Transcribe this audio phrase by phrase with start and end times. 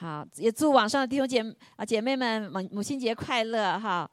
[0.00, 1.44] 好，也祝网上的弟兄姐
[1.76, 4.10] 啊姐妹们母母亲节快乐哈！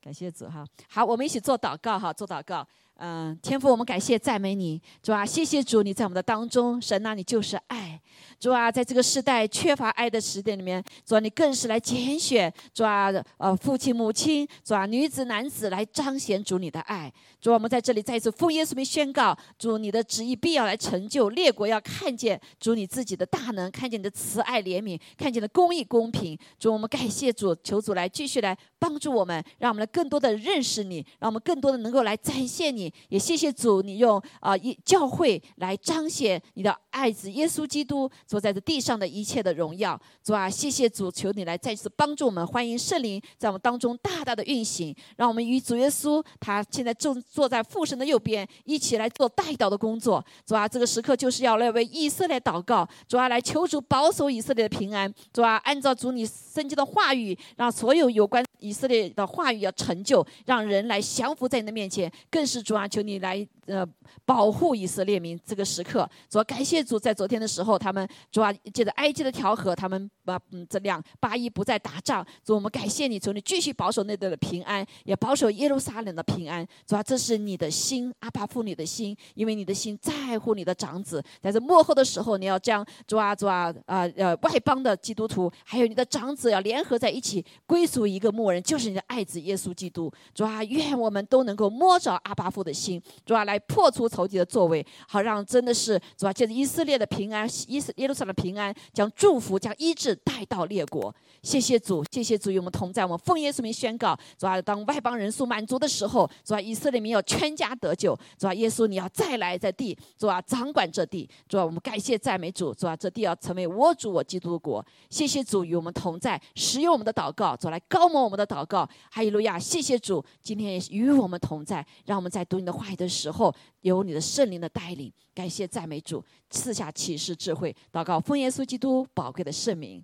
[0.00, 0.66] 感谢主哈。
[0.88, 2.66] 好，我们一起做祷告哈，做祷告。
[2.96, 8.00] 嗯，天父，我们感谢赞美你，主啊，谢谢主，你在我们的当中，神啊，你就是爱，
[8.38, 32.83] 主啊，在这个时代缺乏爱的时点里面，主啊，你更是来拣选，主啊，呃，父亲母亲，主啊，女子男子来彰显主你的爱，主啊，我们在这里再一次奉耶稣名宣告，主你的旨意必要来成就，列国要看见主你自己的大能，看见你的慈爱怜悯，看见的公义公平，主，我们感谢主，求主来继续来帮助我们，让我们来更多的认识你，让我们更多的能够来展现你。
[33.08, 40.00] 也谢谢主，你用啊一教会来彰显你的爱子耶稣基督坐在这地上的一切的荣耀。
[40.22, 50.24] 主啊，谢谢主，求你来再次帮助我们，欢迎圣灵在我们当中大大的运行，让我们与主耶稣他现在正坐在父神的右边，一起来做代祷的工作。
[50.44, 55.12] 主啊，这个时刻就是要来为以色列祷告，主啊，来求主保守以色列的平安。
[55.32, 62.73] 主啊，按照主你圣经的话语，让所有有关以色列的话语要成就，让人来降服在你的面前，更是主。
[62.74, 63.86] 主啊，求你来呃
[64.24, 66.10] 保护以色列民这个时刻。
[66.28, 72.26] 主啊，感谢主，在昨天的时候，他们主啊借着埃及的调和，他们把嗯这两八一不再打仗。
[72.44, 76.66] 主，我们感谢你，求你继续保守那的平安，也保守耶路撒冷的平安。
[76.84, 81.22] 主啊，这是你的心，阿爸父你的心，因为你的心在乎你的长子。
[81.40, 90.12] 在这幕后的时候，你要将主啊主啊啊呃外邦的基督徒，还有你的长子要联合在一起，归属一个牧人，就是你的爱子耶稣基督。
[90.34, 92.63] 主啊，愿我们都能够摸着阿爸父。
[92.64, 101.14] 的心，主啊，来破除仇敌的作为，好让真的是主啊，借着以色列的平安，以色耶路撒冷的平安，将祝福、将医治带到列国。
[101.42, 103.04] 谢谢主，谢谢主与我们同在。
[103.04, 108.18] 我们奉耶稣名宣告，主啊，当外邦人数满足的时候，主啊，以色列民要全家得救。
[108.38, 111.28] 主啊，耶稣你要再来在地，主啊，掌管这地。
[111.46, 114.84] 主啊，我们感谢赞美主，主啊，这地要成为我主我基督国。
[115.10, 118.88] 谢谢主与我们同在，使用我们的祷告，主来高摩我们的祷告。
[119.10, 119.58] 哈利路亚！
[119.58, 125.12] 谢谢主，今天也与我们同在，让我们在读你的话语的时候，有你的圣灵的带领。
[125.34, 127.74] 感谢赞美主，赐下启示智慧。
[127.92, 130.00] 祷告奉耶稣基督宝贵的圣名。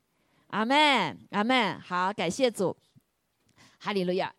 [0.49, 1.79] 阿门，阿门。
[1.79, 2.77] 好，感谢主，
[3.79, 4.35] 哈利路亚，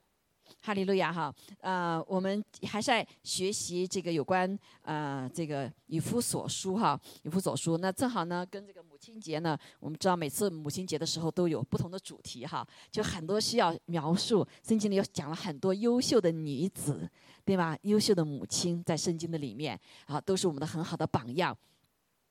[0.62, 1.14] 哈利路亚。
[1.14, 7.78] 哈，呃，我们还是在学习这个有关呃这个以夫所书哈，以夫所书。
[7.78, 14.46] 那正好呢，跟这个母亲节呢，我们知道每次母亲节的时候都有不同的主题哈，就很多需要描述。
[14.68, 17.10] 圣经里又讲了很多优秀的女子，
[17.44, 17.78] 对吧？
[17.84, 21.58] 优秀的母亲在圣经的里面啊，都是我们的很好的榜样。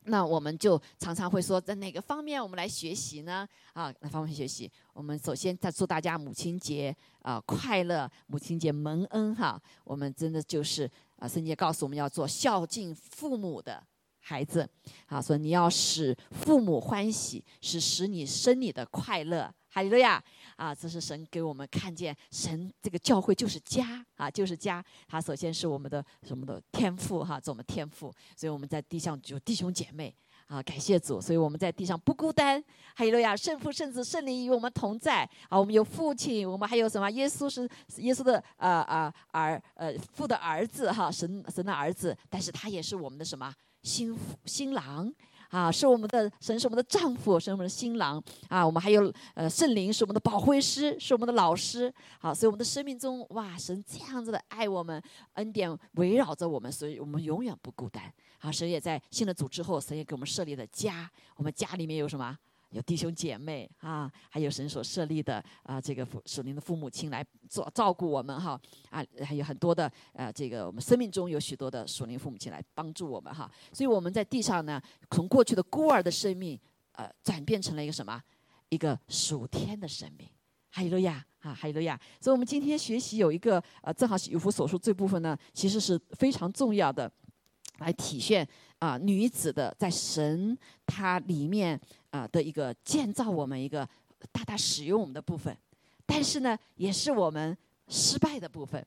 [0.04, 3.46] 那我们就常常会说，在哪个方面我们来学习呢？
[3.74, 4.70] 啊，哪方面学习？
[4.94, 9.60] 我们首先在祝大家母亲节啊快乐，母亲节蒙恩哈。
[9.84, 13.82] 我们真的就是啊，圣经告诉我们要做孝敬父母的
[14.20, 14.66] 孩子，
[15.04, 19.52] 啊，说你要使父母欢喜，是使你生你的快乐。
[19.72, 20.20] 哈利路亚！
[20.60, 24.84] 啊，这是神给我们看见，神这个教会就是家啊，就是家。
[25.08, 30.14] 他首先是我们的什么的天赋哈，做我们天赋，所以我们在地上有弟兄姐妹
[30.48, 32.62] 啊，感谢主，所以我们在地上不孤单。
[32.94, 33.34] 还有路亚！
[33.34, 37.10] 圣父、圣子、圣灵与我们同在啊，我们有父亲，我们还有什么？
[37.12, 37.66] 耶稣是
[37.96, 43.50] 耶稣的呃呃儿呃父的儿子哈，神神的儿子，但是他也是我们的什么
[43.82, 45.10] 新新郎。
[45.50, 48.64] 啊，是我们的神，是我们的丈夫，是我们的新郎啊！
[48.64, 51.92] 我们还有呃圣灵，是我们的保惠师，是我们的老师。
[52.20, 55.02] 好，所以我们的生命中，哇，神这样子的爱我们，
[55.34, 58.04] 恩典围绕着我们，所以我们永远不孤单。
[58.38, 61.10] 啊，神也在信了主之后，神也给我们设立了家。
[61.34, 62.38] 我们家里面有什么？
[62.70, 68.60] 有弟兄姐妹啊，还有神所设立的啊，这个属灵的父母亲来做照顾我们哈
[68.90, 74.80] 啊，还有很多的呃，这个我们生命中有许多的属灵父母亲来帮助我们哈，所以我们在地上呢，
[75.10, 76.58] 从过去的孤儿的生命
[76.92, 78.22] 呃，转变成了一个什么？
[78.68, 80.28] 一个属天的生命。
[80.70, 82.00] 哈利路亚啊，哈利路亚！
[82.20, 87.10] 所以我们今天学习有一个呃，正好是有福所述这部分呢，其实是非常重要的，
[87.78, 88.46] 来体现
[88.78, 90.56] 啊女子的在神
[90.86, 91.80] 她里面。
[92.10, 93.88] 啊的一个建造我们一个
[94.32, 95.56] 大大使用我们的部分，
[96.06, 97.56] 但是呢，也是我们
[97.88, 98.84] 失败的部分。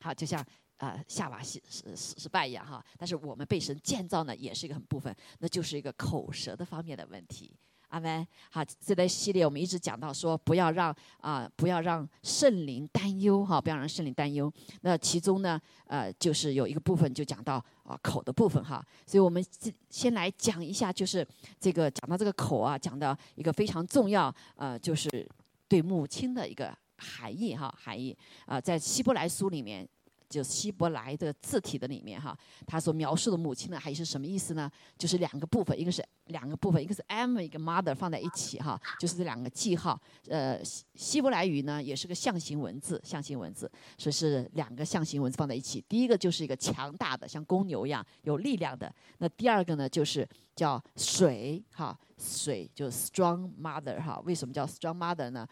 [0.00, 0.44] 好，就像
[0.76, 2.84] 啊夏娃失失失败一样哈。
[2.96, 7.52] 但是我们被神建造呢，也是一个很部分，那就是一个口舌的方面的问题。
[7.88, 8.26] 阿门。
[8.50, 14.52] 好，这个系列我们一直讲到说，不要让啊，不要让圣灵担忧哈，不要让圣灵担忧。
[14.82, 18.84] 那其中呢，呃，就是有一个部分就讲到啊口的部分哈。
[19.06, 19.44] 所以我们
[19.90, 21.26] 先来讲一下，就是
[21.60, 25.28] 这个讲到这个口啊，讲到一个非常重要呃，就是
[25.68, 28.16] 对母亲的一个含义哈，含义
[28.46, 29.86] 啊，在希伯来书里面
[30.28, 32.36] 就希伯来的字体的里面哈，
[32.66, 34.70] 他所描述的母亲呢，还是什么意思呢？
[34.98, 40.00] 就是两个部分，一个是两个部分，一个是 m，一个 mother 放在一起哈，就是这两个记号。
[40.28, 40.60] 呃，
[40.94, 45.84] 希伯来语呢也是个象形文字，象形文字，所以是两个象形文字放在一起。
[45.88, 48.92] 第一个就是一个强大的，像公牛一样有力量的。
[49.18, 54.20] 那第二个呢，就是叫水哈，水就 strong mother 哈。
[54.24, 55.46] 为什么叫 strong mother 呢？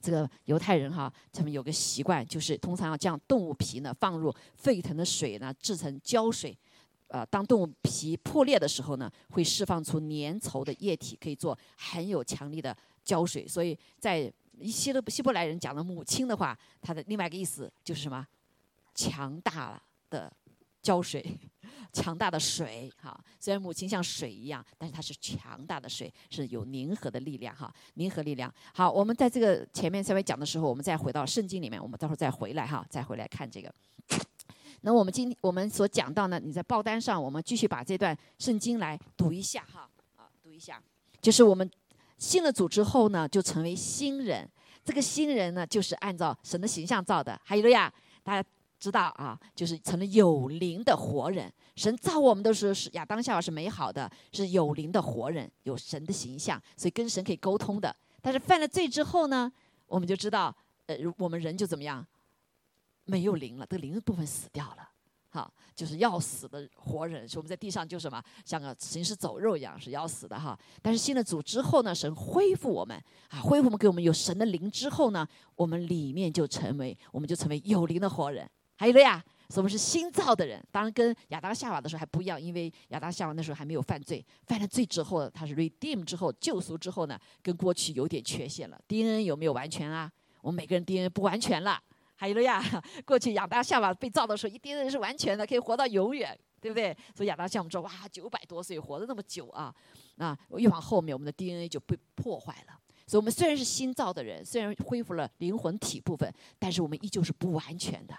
[0.00, 6.56] 这个犹太人哈，他们有个习惯，就是通常要将动物皮呢放入沸腾的水呢，制成胶水。
[7.08, 13.46] 呃，当动物皮破裂的时候呢，会释放出粘稠的液体，可以做很有强力的胶水。
[13.46, 18.26] 所以在一些的希伯来人讲的母亲的话，它的另外一个意思就是什么？
[18.94, 20.32] 强大的
[20.82, 21.38] 浇水。
[21.92, 28.52] 强大的水，哈，虽然母亲像水一样，但是它是强大的水，是有凝合的力量，哈，凝合力量。
[28.72, 33.74] 好，我们在这个前面稍微讲的时候，我们再回到圣经里面，我们到时候再回来，哈，再回来看这个。
[34.82, 40.80] 那我们今我们所讲到呢，你在报单上，我们继续把这段圣经来读一下，哈，啊，读一下，
[41.20, 41.68] 就是我们
[42.18, 44.48] 信了主之后呢，就成为新人。
[44.84, 47.36] 这个新人呢，就是按照神的形象造的。
[47.44, 47.92] 还有了呀，
[48.22, 48.48] 大家。
[48.80, 51.52] 知道啊，就是成了有灵的活人。
[51.76, 57.94] 神造我们的时候是亚当夏娃是美好的，是有灵的活人，有神的形象，所以跟神可以沟通的。
[58.22, 59.50] 但是犯了罪之后呢，
[59.86, 60.54] 我们就知道，
[60.86, 62.04] 呃，我们人就怎么样，
[63.04, 64.88] 没有灵了，这个灵的部分死掉了，
[65.30, 67.26] 好，就是要死的活人。
[67.26, 70.58] 所以我们在地上就什么，像个行尸走肉一样，是要死的哈。
[70.82, 78.48] 但是信了主之后呢，神恢复我们啊，恢复我们给我们有神的灵之后呢，我们里面就成为，我们就成为有灵的活人。
[78.80, 80.58] 还有了呀，什么是新造的人？
[80.72, 88.80] 当然跟亚当夏娃的时候还不一样，因为亚当夏娃那时候还没有犯罪，犯了罪之后，他是 redeem 之后救赎之后呢，跟过去有点缺陷了。
[88.88, 90.10] DNA 有没有完全啊？
[90.40, 91.78] 我们每个人 DNA 不完全了。
[92.16, 92.58] 还有了呀，
[93.04, 96.96] 过去亚当夏娃被造的时候，一 DNA 是完全的，可以活到永远，对不对？
[97.14, 99.74] 所以亚当夏娃说，哇，九百多岁活了那么久啊，
[100.14, 102.80] 那越往后面，我们的 DNA 就被破坏了。
[103.06, 108.14] 所以我们虽然是新造的人，虽然恢复了灵魂体部分，但是我们依旧是不完全的。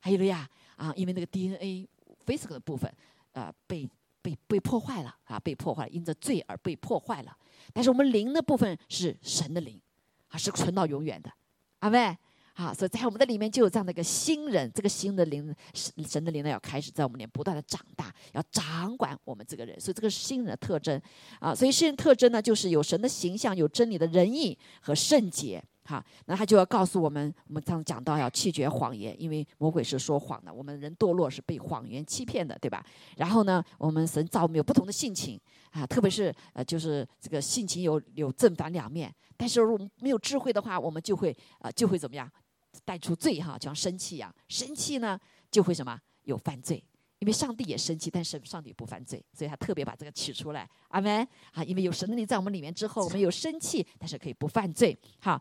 [0.00, 1.86] 还有了呀，啊，因为那个 DNA
[2.26, 2.92] physical 的部分，
[3.32, 3.88] 呃，被
[4.22, 7.36] 被被破坏了啊，被破坏了，因着罪而被破坏了。
[7.72, 9.80] 但是我们灵的部分是神的灵，
[10.28, 11.30] 啊，是存到永远的，
[11.80, 12.16] 阿妹，
[12.54, 21.00] 啊，所以在我们的里面就有这样的一个新人，这个新的灵，神神的灵呢要开始在我们里面不断的长大，要掌管我们这个人，所以这个是新人的特征，
[21.38, 25.62] 啊，所以新人特征呢就是有神的形象，有真理的仁义和圣洁。
[25.84, 32.84] 哈，那他就要告诉我们，我们刚讲到要弃绝谎言，因为魔鬼是说谎的，我们人堕落是被谎言欺骗的，对吧？
[33.16, 35.40] 然后呢，我们神造我们有不同的性情
[35.70, 39.12] 啊，特别是呃，就是这个性情有有正反两面。
[39.36, 42.30] 但是如果没有智慧的话，我们就会呃，就会怎么样
[42.84, 45.18] 带出罪哈，就像生气一样，生气呢
[45.50, 46.84] 就会什么有犯罪。
[47.20, 50.68] 因为上帝也生气，但是上帝不犯罪，所以他特别把这个取出来。
[50.88, 51.26] 阿门。
[51.52, 54.98] 啊，因为有神的灵在我们里面之后，我们有生气，但是可以不犯罪。
[55.20, 55.40] 好，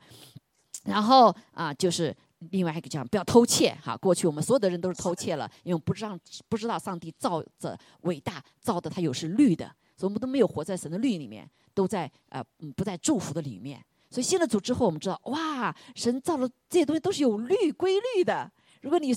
[0.84, 2.16] 然后啊，就是
[2.52, 3.74] 另外一个讲不要偷窃。
[3.81, 9.66] 哈，过去我们所有的人都是偷窃了，因为不知道不知道上帝造的伟大，造的他有是律的，
[9.96, 12.44] 所以我们都没有活在神的律里面，都在呃
[12.76, 13.81] 不在祝福的里面。
[14.10, 18.52] 所以信了主之后，我们知道哇，神造的这些东西都是有律规律的。
[18.81, 19.16] 如果你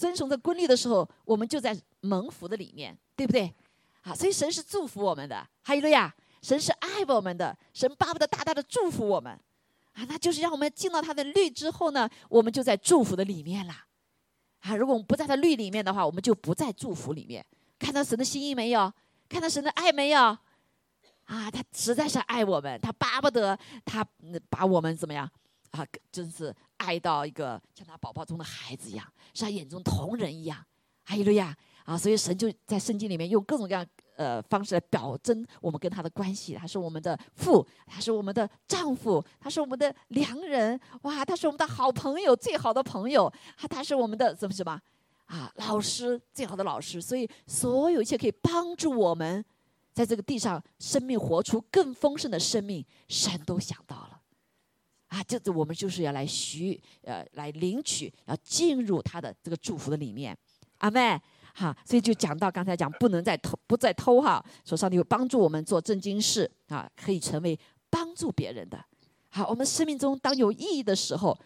[0.00, 3.54] 遵从的规律的时候，我们就在蒙福的里面，对不对？
[4.00, 6.10] 好，所以神是祝福我们的，还有了呀，
[6.40, 9.30] 神是爱我们的，神巴不得大大的祝福我们，
[9.92, 13.74] 啊，那就是让我们进到他的律之后呢，我们就在祝福的里面了。
[14.60, 17.44] 啊，如果我们不在他律里面的话，我们就不在祝福里面。
[17.78, 18.90] 看到神的心意没有？
[19.28, 20.18] 看到神的爱没有？
[20.18, 24.02] 啊，他实在是爱我们，他巴不得他
[24.48, 25.30] 把我们怎么样？
[25.70, 26.54] 啊，真是。
[26.80, 30.56] 爱到一个像他宝宝中的孩子一样，是他眼中同人一样，
[31.04, 31.94] 哈利路亚啊！
[31.94, 33.86] 所以神就在圣经里面用各种各样
[34.16, 36.54] 呃方式来表征我们跟他的关系。
[36.54, 44.80] 他是我们的父，他是我们的丈夫，他是我们的良人，哇，他是我们的好朋友，最好的朋友，他他是我们的什么什么
[45.26, 45.52] 啊？
[45.56, 46.98] 老师，最好的老师。
[46.98, 49.44] 所以所有一切可以帮助我们
[49.92, 54.19] 在这个地上生命活出更丰盛的生命，神都想到了。
[55.10, 60.36] 啊，就是我们就是要来许，呃，来领取，要进入他的这个祝福的里面，
[60.78, 61.20] 阿妹，
[61.52, 67.58] 哈，所以就讲到刚才讲不能再偷，不再偷哈，说上帝会帮助我们做正经事啊，可以成为
[67.90, 68.80] 帮助别人的。
[69.30, 71.36] 好，我们生命中当有意义的时候，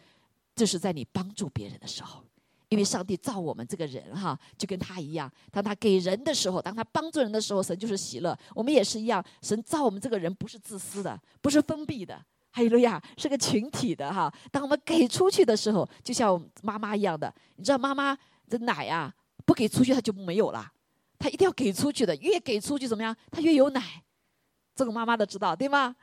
[0.55, 2.23] 就是在你帮助别人的时候，
[2.69, 8.39] 因为上帝造我们这个人哈，就跟他一样，当他给人的时候，当他帮助人的时候，神就是喜乐。
[8.55, 12.23] 我们也是一样，神造我们这个人不是自私的，不是封闭的。
[12.55, 18.17] 哈利路亚是个群体的哈，当我们给出去的时候，就像妈妈一样的，你知道妈妈
[18.49, 19.13] 这奶啊
[19.45, 20.71] 不给出去，它就没有了。
[21.19, 23.17] 它一定要给出去的，越给出去怎么样？
[23.33, 23.83] 他越有奶。
[24.77, 25.97] 这个妈妈都知道，对吗？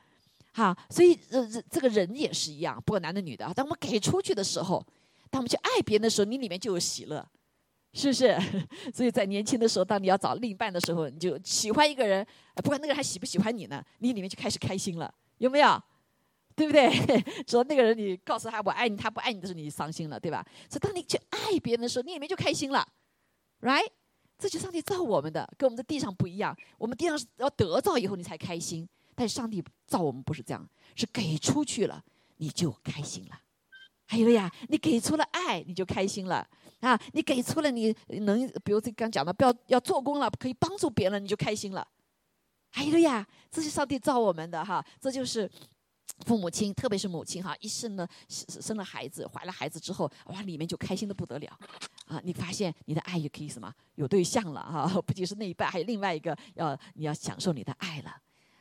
[0.51, 3.49] 好，所以这这，这个人也是一样，不管男的女的。
[3.53, 4.85] 当我们给出去的时候，
[5.29, 7.25] 当我们去爱别人的时候，你里面就有喜乐，
[7.93, 8.37] 是不是？
[8.93, 15.81] 所以在年轻的时候，当你要找另一半的时候，你就喜欢一个人，不管那个人还喜不喜欢你呢，你里面就开始开心了，有没有？
[16.55, 16.89] 对不对？
[17.47, 20.45] 说那个人，你告诉他我爱你，他不爱你的时候，你伤心了，对吧？
[20.69, 22.87] 所以当你去爱别人的时候，你里面就开心了
[23.61, 23.89] ，right？
[24.37, 26.55] 这就上帝造我们的，跟我们在地上不一样。
[26.77, 28.87] 我们地上是要得到以后你才开心。
[29.13, 32.03] 但是上帝造我们不是这样，是给出去了
[32.37, 33.39] 你就开心了。
[34.07, 36.45] 还有呀，你给出了爱你就开心了
[36.79, 36.99] 啊！
[37.13, 41.87] 你给出了你能，比如这刚讲的，不要要做工了，可以帮助别人你就开心了。
[42.71, 45.49] 还有呀，这是上帝造我们的哈，这就是
[46.25, 51.59] 父母亲，特别是母亲哈，一生呢生生了孩子，怀了孩子之后，哇，里面就开心的不得了
[52.05, 52.21] 啊！
[52.23, 58.15] 你发现你的爱也可以什么有对象了哈， 不仅是那一半，还有另外一个要你要享受你的爱了。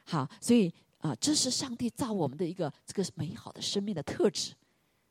[0.05, 4.55] 好，所以啊，这是上帝造我们的一个这个美好的生命的特质。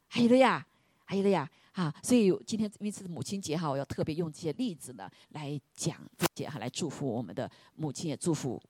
[0.08, 0.66] 还有的呀，
[1.06, 8.62] 还有的呀，啊，所以今天因为是母亲节哈，我要特别用这些例子呢来讲这些哈，来祝福我们的母亲，也祝福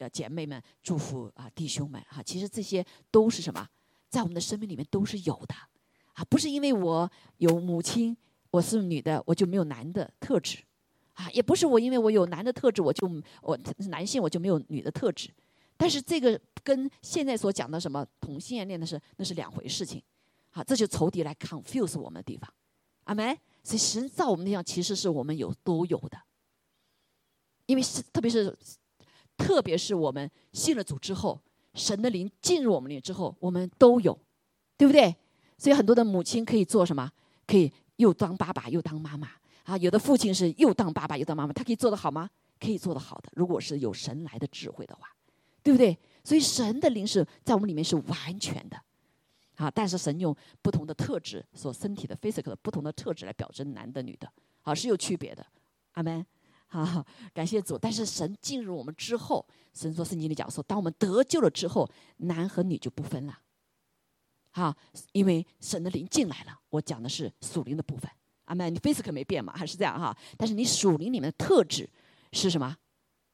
[0.00, 2.22] 呃姐妹们，祝福啊弟兄们哈。
[2.22, 3.68] 其实这些都是什么，
[4.08, 5.54] 在我们的生命里面都是有的
[6.14, 8.16] 啊，不是因为我有母亲，
[8.50, 10.58] 我是女的，我就没有男的特质
[11.14, 13.06] 啊，也不是我因为我有男的特质，我就
[13.42, 15.30] 我男性我就没有女的特质。
[15.76, 20.02] 但是这个跟现在所讲的什么同性恋的是那是两回事情，
[20.50, 22.52] 好，这就仇敌来 confuse 我们的地方，
[23.04, 23.38] 阿门。
[23.62, 26.18] 所以神造我们地方其实是我们有都有的，
[27.66, 28.56] 因为是特别是
[29.40, 31.40] 特别是我们信了主之后，
[31.72, 34.18] 神的灵进入我们里之后，我们都有，
[34.76, 35.16] 对不对？
[35.56, 37.10] 所以很多的母亲可以做什么？
[37.46, 39.28] 可以又当爸爸又当妈妈
[39.64, 39.76] 啊。
[39.78, 42.28] 有的父亲是又当爸爸又当妈妈，他可以做得好吗？
[42.60, 45.08] 可以做得好的，如果是有神来的智慧的话。
[45.62, 45.94] 对不对？
[46.24, 48.82] 所以神的灵是在我们里面是完全的，
[49.56, 49.70] 啊！
[49.70, 54.26] 但是神用不同的特质，所身体的 physical 的不同的特质来表征男的女的，
[54.62, 55.44] 啊，是有区别的。
[55.92, 56.24] 阿门。
[56.70, 57.76] 好，感谢主。
[57.76, 63.38] 但是神进入我们之后，神说圣经里讲说，当我们得救了之后，男和女就不分了，
[64.52, 64.74] 好，
[65.12, 66.58] 因为神的灵进来了。
[66.70, 68.10] 我讲的是属灵的部分。
[68.44, 68.72] 阿门。
[68.72, 69.52] 你 physical 没变嘛？
[69.54, 70.16] 还 是这样哈？
[70.38, 71.88] 但是你属灵里面的特质
[72.32, 72.76] 是什么？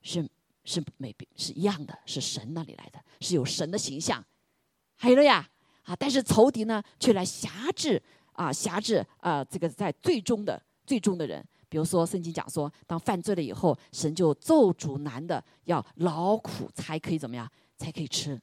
[0.03, 0.29] 是。
[0.69, 4.21] 是没变，是一样的，是神那里来的，是有神的形象，
[4.97, 5.49] 还有了呀
[5.85, 5.95] 啊！
[5.95, 8.03] 但是仇敌呢，却来辖制
[8.33, 18.41] 啊，辖制啊，这个在最终的最终的人，比如说圣经讲说，当犯罪了以后，神就咒诅男的要劳苦才可以怎么样，才可以吃，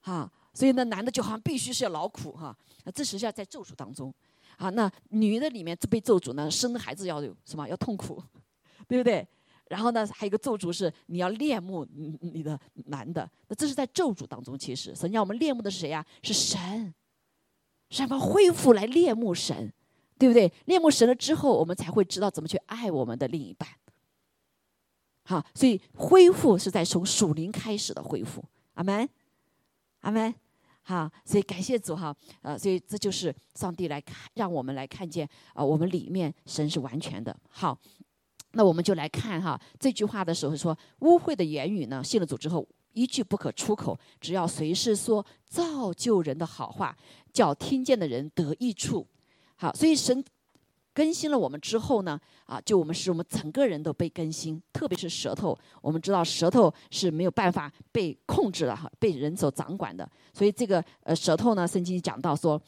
[0.00, 4.12] 哈，所以那男的就好像必须是要劳苦哈，那这实际上在咒诅当中，
[4.56, 8.22] 啊，那女的里面被咒诅呢，生孩子要有什么，要痛苦，
[8.88, 9.26] 对不对？
[9.70, 11.86] 然后呢，还有一个咒诅是你要恋慕
[12.20, 14.58] 你的男的，那这是在咒诅当中。
[14.58, 16.04] 其实神让我们恋慕的是谁呀？
[16.22, 16.94] 是神，
[17.88, 19.72] 什么恢复来恋慕神，
[20.18, 20.52] 对不对？
[20.66, 23.68] 恋慕神了之后，我们才会知道怎么去爱我们的另一半。
[25.24, 28.44] 好，所以恢复是在从属灵开始的恢复。
[28.74, 29.08] 阿门，
[30.00, 30.34] 阿门。
[30.82, 37.36] 好，所以感谢主哈，呃，所以这就是上帝来看，让我们来看见啊，我们里面神是完全的。
[37.48, 37.78] 好。
[38.56, 46.96] 那我们就来看哈这句话的时候说，污秽的言语呢，信了主之后一句不可出口，只要随时说造就人的好话，
[47.32, 49.04] 叫听见的人得益处。
[49.64, 50.22] 好，所以神
[50.92, 62.60] 更新了我们之后呢，啊，就我们使我们整个人都被更新，特别是舌头，我们知道舌头是没有办法被控制的哈，被人所掌管的，所以这个呃舌头呢，圣经讲到说。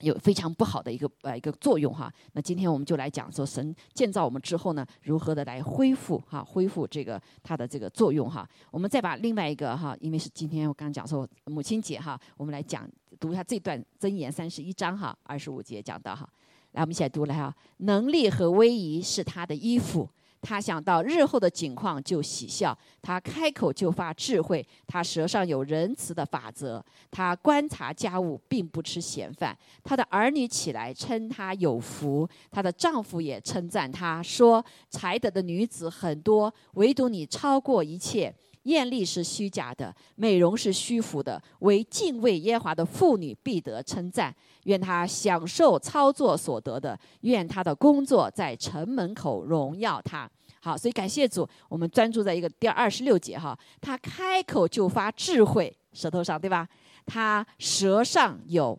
[0.00, 8.48] 有非常不好的一个呃一个作用哈，那今天我们就来讲说神建造我们之后呢，如何的来恢复哈，恢复这个它的这个作用哈。
[8.70, 12.88] 我们再把另外一个哈，因为是今天我刚刚讲说母亲节哈，我们来讲
[13.20, 16.28] 读一下这段箴言三十一章哈，二十五节讲到哈，
[16.72, 20.08] 来我们一起来读来哈，能力和威仪是他的衣服。
[20.44, 38.34] 他想到日后的景况就喜笑，他开口就发智慧，他舌上有仁慈的法则，他观察家务并不吃闲饭，他的儿女起来称他有福，他的丈夫也称赞他说：才德的女子很多，唯独你超过一切。
[38.64, 44.34] 艳丽是虚假的，美容是虚浮的，唯敬畏耶华的妇女必得称赞。
[44.64, 50.30] 愿她享受操作所得的，愿她的工作在城门口荣耀她。
[50.60, 56.66] 好，所以感谢主，我们专注在一个第二十六节哈，他开口就发智慧，舌头上对吧？
[57.06, 58.78] 他舌上有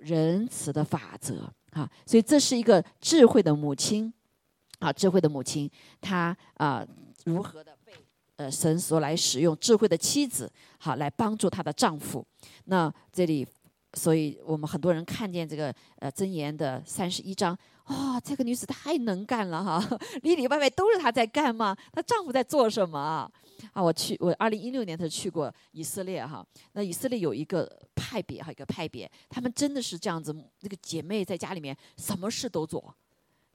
[0.00, 1.52] 仁慈的法则。
[1.70, 4.10] 啊，所以这是一个智慧的母亲，
[4.78, 5.70] 啊，智慧的母亲，
[6.00, 6.82] 她啊
[7.26, 7.75] 如何的
[8.36, 12.24] 呃神所来使用智慧的妻子，好来帮助她的丈夫。
[12.66, 13.46] 那这里，
[13.94, 21.76] 所以我们很多人看见这个呃箴言的三十一章，哇，这个女子太能干了哈，里里外外都是她在干吗？
[21.92, 23.30] 她丈夫在做什么啊？
[23.82, 26.46] 我去，我二零一六年的时候去过以色列哈。
[26.72, 30.30] 那以色列有一个派别哈，一个派别，他们真的是这样子。
[30.60, 32.94] 那个姐妹在家里面什么事都做，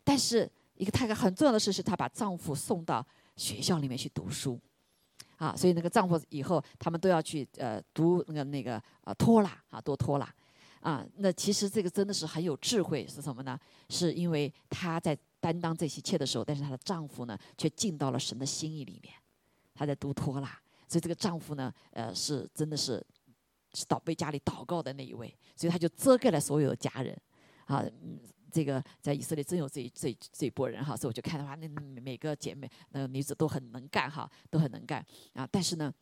[0.03, 4.59] 但是一个太太很重要的事是，她把丈夫送到学校里面去读书。
[5.41, 10.35] 啊，所以那个丈夫以后他们都要去呃读那个那个呃托拉啊，读托拉。
[10.81, 13.59] 啊，那其实这个真的是很有智慧，是什么呢？
[13.89, 19.13] 是因为她在担当这一切的时候，但是她的丈夫呢，却进到了神的心意里面。
[19.73, 20.47] 她在读托拉，
[20.87, 23.03] 所以这个丈夫呢，呃，是真的是
[23.73, 27.15] 是祷为家里祷告的那一位，所以他就遮盖了所有的家人，
[27.65, 28.19] 啊，嗯
[28.51, 31.67] 这个在以色列真有这一这一这一波人哈，所以我就看的话，那
[32.01, 35.93] 每个姐妹那个女子都很能干哈，都很能干啊，但是呢。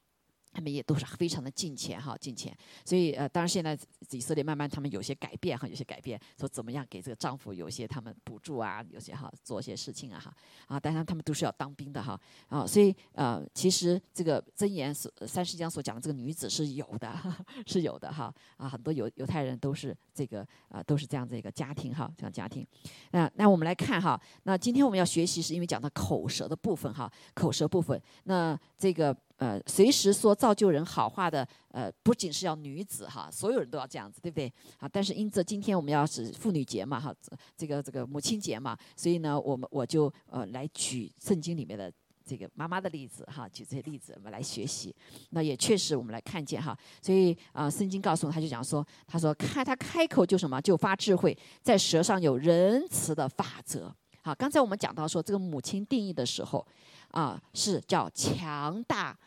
[0.51, 2.55] 他们也都是非常的敬虔哈，敬虔。
[2.83, 3.77] 所以呃，当然现在
[4.11, 10.33] 以色列慢慢他们有些改变哈，有些改变，说怎么样给这个丈夫有些他们补助啊，有些哈做些事情啊哈
[10.67, 17.13] 啊，当然他们都是要当兵的哈啊，所以呃，其实这个箴言所三十章所讲的这个女子是有的，
[17.67, 22.65] 是有的哈啊，很多犹犹太人都是这个啊，都是这样子一个家庭哈，这样家庭。
[23.11, 29.15] 那那我们来看哈，那今天我们要学习是因为讲到口舌的部分哈，口舌部分，那这个。
[29.39, 34.51] 呃，随时说造就人好话的，呃，不仅是要女子哈，所有人都要这样子，对不对？
[34.77, 37.15] 啊，但是因着今天我们要是妇女节嘛，哈，
[37.55, 41.89] 这个这个母亲节嘛，所以呢，我们我就呃来举圣经里面的
[42.25, 44.93] 这个妈妈的例子哈，举这些例子我们来学习。
[45.29, 53.95] 那也确实我们来看见哈，所以啊，圣经告诉我，他就讲说，他说开他开口就什么就发智慧，在舌上有仁慈的法则。
[54.21, 56.67] 好，刚才我们讲到说这个母亲定义的时候，
[57.11, 59.17] 啊，是叫强大。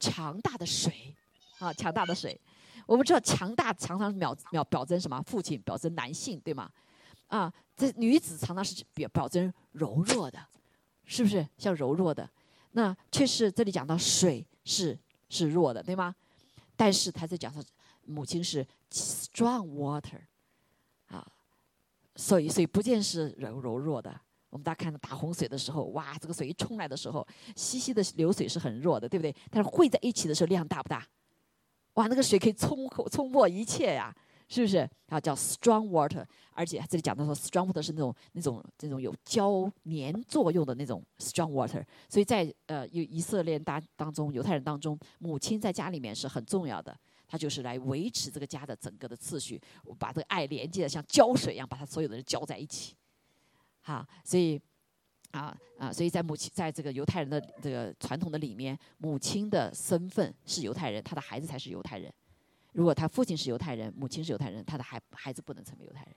[0.00, 1.14] 强大的水，
[1.58, 2.40] 啊，强大的水。
[2.86, 5.22] 我们知道强大常常表表表征什么？
[5.22, 6.68] 父亲表征男性，对吗？
[7.28, 10.44] 啊，这女子常常是表表征柔弱的，
[11.04, 11.46] 是不是？
[11.56, 12.28] 像柔弱的，
[12.72, 14.98] 那却是这里讲到水是
[15.28, 16.12] 是弱的，对吗？
[16.74, 17.62] 但是他在讲说
[18.06, 20.20] 母亲是 strong water，
[21.06, 21.24] 啊，
[22.16, 24.20] 所以所以不见是柔柔弱的。
[24.50, 29.34] 我们大家看到大洪水的时候，哇，这个水一冲来的时候，稀稀的流水是很弱的，对不对？
[29.50, 31.06] 但是汇在一起的时候，量大不大？
[31.94, 34.14] 哇，那个水可以冲破冲破一切呀，
[34.48, 34.88] 是不是？
[35.08, 41.84] 啊，叫 strong water，而且这里讲到说，strong water 是那种那种这种有胶粘作用的那种 strong water。
[42.08, 49.60] 所以在呃，以以色列当当中，犹太人当中，母亲在家里面是很重要的，她就是来维持这个家的整个的秩序，
[49.98, 52.94] 把这个爱连接的像胶水一样，把它所有的人浇在一起。
[53.90, 54.60] 啊，所以，
[55.32, 62.12] 啊啊，所以在母亲在这个犹太人的这个传统的里面，母亲的身份是犹太人，他的孩子才是犹太人。
[62.72, 66.14] 如果他父亲是犹太人，母亲是犹太人，他的孩孩子不能成为犹太人，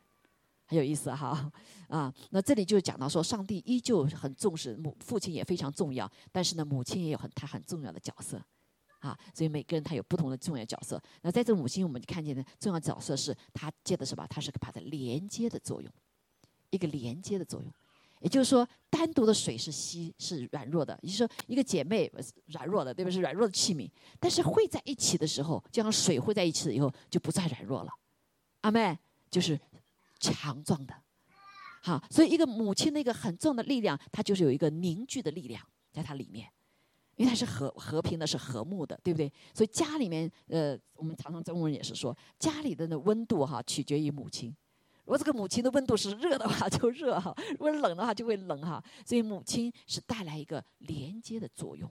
[0.67, 1.51] 很有意思哈
[1.87, 2.13] 啊。
[2.29, 8.39] 那这里就讲到说，上帝依旧很重视母父亲也非常重要，但是呢，母亲也有很他很重要的角色
[8.99, 9.17] 啊。
[9.33, 11.01] 所以每个人他有不同的重要角色。
[11.23, 14.27] 那在这母亲，我们就看见的重要角色是他接的什么？
[14.29, 15.91] 他是把它连接的作用。
[16.73, 17.71] 一个连接的作用，
[18.19, 22.11] 也就是说，单独的水是稀是软弱的，也就是说，一个姐妹
[22.47, 23.13] 软弱的，对不对？
[23.13, 23.87] 是软弱的器皿，
[24.19, 27.91] 但是汇在一起的时候，就像水汇在一起了以后，就不再软弱了。
[28.61, 28.97] 阿妹
[29.29, 29.59] 就是
[30.19, 30.95] 强壮的，
[31.83, 36.49] 好，所以一个母亲那个很重的力量，它就是有一个凝聚的力量在它里面，
[37.17, 39.31] 因为它是和和平的，是和睦的，对不对？
[39.53, 44.55] 所以家里面，呃，我们常常中国人也是说，家里的那温度哈，取决于母亲。
[45.05, 48.83] 如果这个母亲的温度是热的话， 就热哈；如果冷的话，就会冷哈。
[49.05, 51.89] 所以母亲是带来一个连接的作用，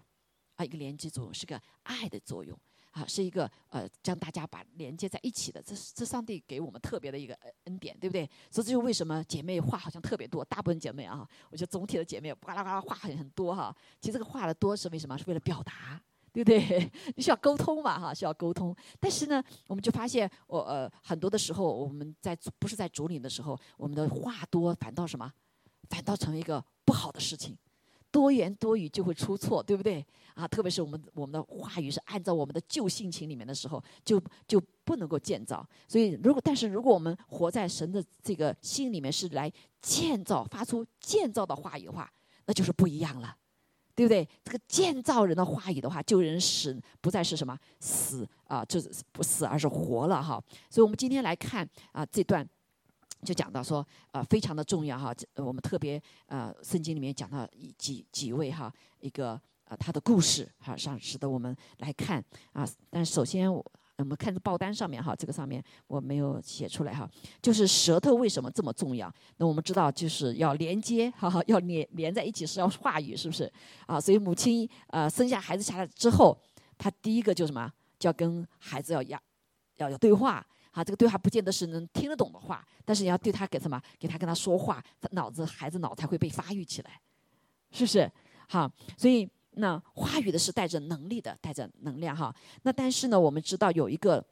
[0.56, 2.58] 啊，一个连接作用是个爱的作用，
[2.92, 5.62] 啊，是一个呃将大家把连接在一起的。
[5.62, 8.24] 这是这上帝给我们特别的一个恩典，对不对？
[8.50, 13.76] 所以这就为什么姐妹话好像特别多，大部分姐妹啊，我觉得总体的姐妹呱啦呱啦话很很多哈。
[14.00, 15.18] 其实这个话的多是为什么？
[15.18, 16.00] 是为了表达。
[16.32, 16.90] 对不对？
[17.14, 18.74] 你 需要沟通嘛，哈，需要沟通。
[18.98, 25.30] 但是呢，我们就发现，我呃，很多的时候，我们在不是在主领的时候，我们的话多，反倒什么？
[25.90, 27.56] 反倒成为一个不好的事情。
[28.10, 30.04] 多言多语就会出错，对不对？
[30.34, 35.66] 啊，特别是我们我们的话语是按照我们的旧性情里面的时候，就就不能够建造。
[35.88, 42.10] 所以，如果但是如果我们活在神的这个心里面，是来建造、发出建造的话语的话，
[42.46, 43.34] 那就是不一样了。
[43.94, 44.26] 对不对？
[44.42, 50.42] 这个建造人的话语的话，救人死不再是什么死啊，就是不死，而是活了哈。
[50.70, 52.46] 所以，我们今天来看啊这段
[53.22, 55.14] 就讲到说，呃，非常的重要哈。
[55.36, 62.66] 我们特别呃，圣经里面讲到几几位哈，一个呃他的故事哈，上使得我们来看啊。
[62.90, 63.64] 但首先我
[63.98, 67.08] 我们看这报单上面哈，这个上面我没有写出来哈，
[67.40, 69.12] 就是舌头为什么这么重要？
[69.36, 73.50] 那我们知道就是要连接，哈哈，要连连在一起是要话语，是不是？
[73.86, 76.36] 啊，所以母亲呃生下孩子下来之后，
[76.78, 79.20] 她第一个就什么，就要跟孩子要要
[79.76, 80.44] 要有对话。
[80.72, 83.78] 啊，这个对话不见得是能听得懂的话，但是你要对他给什么？
[83.98, 86.98] 给他跟他说话，他脑子孩子脑才会被发育起来，
[87.70, 88.10] 是不是？
[88.48, 92.34] 好，所以那话语的是带着能力的，带着能量哈。
[92.62, 94.24] 那但是呢，我们知道有一个。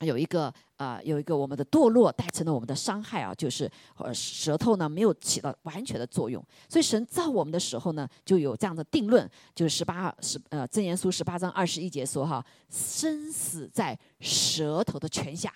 [0.00, 15.52] 有一个呃，有一个我们的堕落带成了我们的伤害啊，就是呃舌头呢没有起到完全的作用，所以神造我们的时候呢，就有这样的定论，就是十八十呃真言书十八章二十一节说哈，生死在舌头的权下，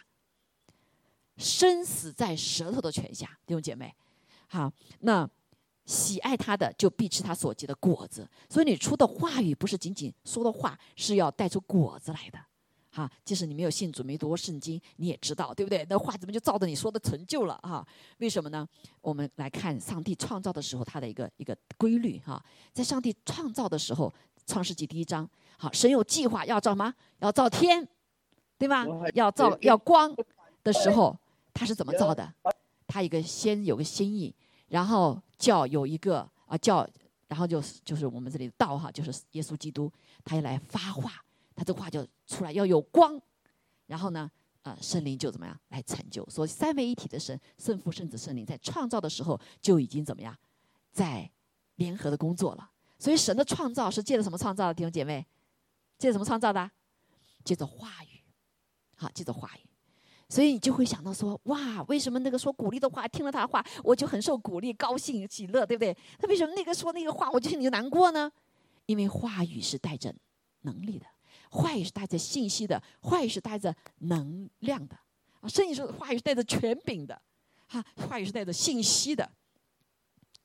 [1.38, 3.94] 生死在舌头的权下，弟兄姐妹，
[4.48, 5.26] 好，那
[5.86, 12.38] 喜爱他的就必吃他所结的果子，所以你出的话语不是仅仅说的话，是要带出果子来的。
[12.90, 15.84] 哈，即使你没有信主，没读过圣经，你也知道，对不对？
[15.90, 17.58] 那话怎么就照着你说的成就了？
[17.64, 17.84] 哈，
[18.18, 18.64] 为什么呢？
[19.00, 22.20] 我们来看上帝创造的时候，他的一个一个规律。
[22.20, 22.40] 哈，
[22.72, 24.08] 在上帝创造的时候，
[24.46, 26.94] 《创世纪》第一章，好，神有计划要造什么？
[27.18, 27.86] 要造天，
[28.56, 28.86] 对吧？
[29.14, 30.14] 要造要光
[30.62, 31.18] 的时候，
[31.52, 32.32] 他是怎么造的？
[32.86, 34.32] 他一个先有个心意，
[34.74, 36.84] 然后叫有一个啊叫，
[37.28, 39.88] 然后就是就是我们这里的道哈，就是耶稣基督，
[40.24, 41.12] 他要来发话。
[41.54, 43.16] 他这话就出来要有光，
[43.86, 44.28] 然后呢，
[44.62, 46.28] 呃，圣灵就怎么样来成就？
[46.28, 50.36] 所以三位一体的神，圣父、圣子、圣灵，在创造的时候就已经怎么样，
[50.90, 51.30] 在
[51.76, 52.68] 联合的工作了。
[52.98, 54.74] 所以神的创造是借着什么创造的？
[54.74, 55.24] 弟兄姐妹，
[55.96, 56.68] 借着什么创造的？
[57.44, 58.24] 借着话语，
[58.96, 59.60] 好，借着话语。
[60.34, 65.96] 所以你就会想到说，哇，为什么那个说鼓励的话，听了他的话，我就很受鼓励、高兴、喜乐，对不对？
[66.18, 68.28] 那为什么那个说那个话，我就心里就难过呢？
[68.86, 70.12] 因为话语是带着
[70.62, 71.06] 能力的。
[71.50, 74.96] 话语是带着信息的，话语是带着能量的，
[75.40, 77.22] 啊，圣经说话语是带着权柄的，
[77.68, 79.30] 哈，话语是带着信息的，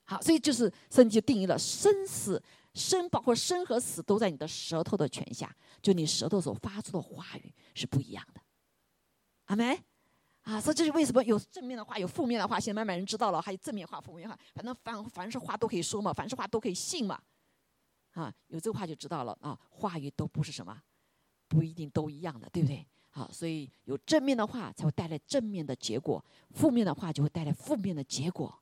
[0.03, 2.39] 好，所以就是圣经定义了生死
[2.75, 8.41] 生，包括生和死都在你的舌头的权下，就你舌头所发出的话语是不一样的，
[9.49, 9.77] 阿门，
[10.43, 17.19] 啊，所以这是为什么有正面的话，有负面的话，现在慢慢人知道了，还有正面话、负面话，反正凡凡是话都可以说嘛，凡是话都可以信嘛，
[18.13, 20.81] 啊，有这个话就知道了啊，话语都不是什么。
[21.47, 22.85] 不一定都一样的，对不对？
[23.09, 28.55] 好，所以有正面的话才会带来正面的结果，负面的话就会带来负面的结果。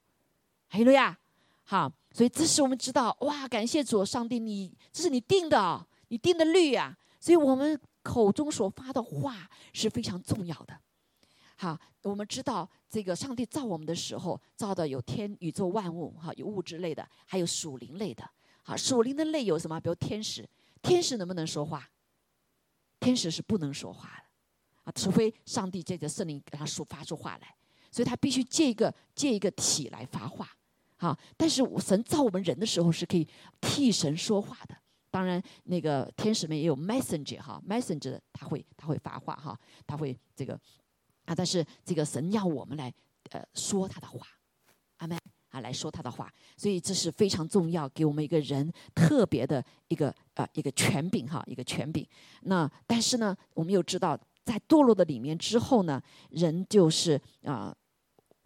[0.69, 1.19] 还有了呀，
[1.65, 6.97] 好，所以这是我们知道哇，感谢主上帝，你这是你定的，你定的律啊。
[7.19, 10.79] 所以我们口中所发的话是非常重要的。
[11.57, 18.23] 好，我们知道这个上帝造我们的时候，造的有天宇宙万物，哈，有物质类的，还有属灵类的。
[18.63, 19.77] 好，属灵的类有什么？
[19.81, 20.47] 比如天使，
[20.81, 21.89] 天使能不能说话？
[22.99, 24.23] 天使是不能说话的，
[24.83, 27.55] 啊，除非上帝借着圣灵给他说发出话来，
[27.91, 30.49] 所以他必须借一个借一个体来发话，
[30.95, 33.27] 好，但是神造我们人的时候是可以
[33.59, 34.75] 替神说话的。
[35.17, 40.53] 当然，那个天使们也有 messenger 哈，messenger 他会他会发话哈，他会这个
[41.25, 42.93] 啊，但是这个神要我们来
[43.31, 44.27] 呃说他的话，
[44.97, 45.17] 阿门。
[45.49, 52.05] 啊，来说他的话，所以这是非常重要，给我们一个人特别的一个啊一个权柄哈，一个权柄。
[52.41, 57.73] 那但是呢，我们又知道，在堕落的里面之后呢，人就是啊，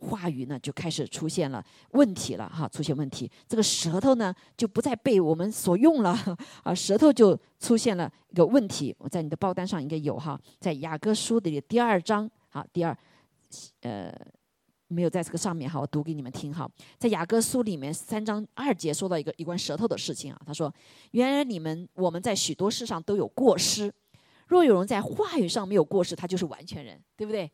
[0.01, 3.31] 话语呢就开始出现了问题了哈，出现问题。
[3.47, 6.17] 这个舌头呢就不再被我们所用了
[6.63, 8.95] 啊，舌头就出现了一个问题。
[8.99, 12.97] 我在你的报单上应该有哈，在雅各书的第二章好，第二
[13.81, 14.13] 呃。
[14.93, 16.69] 没有在这个上面哈，我读给你们听哈。
[16.99, 20.69] 在雅各书里面三章二节说到一个有关舌头的事情啊，他说
[21.11, 23.89] ：“原来你们我们在许多事上都有过失，
[24.47, 27.49] 若有人在话语上没有过失，他就是完全人，对不对？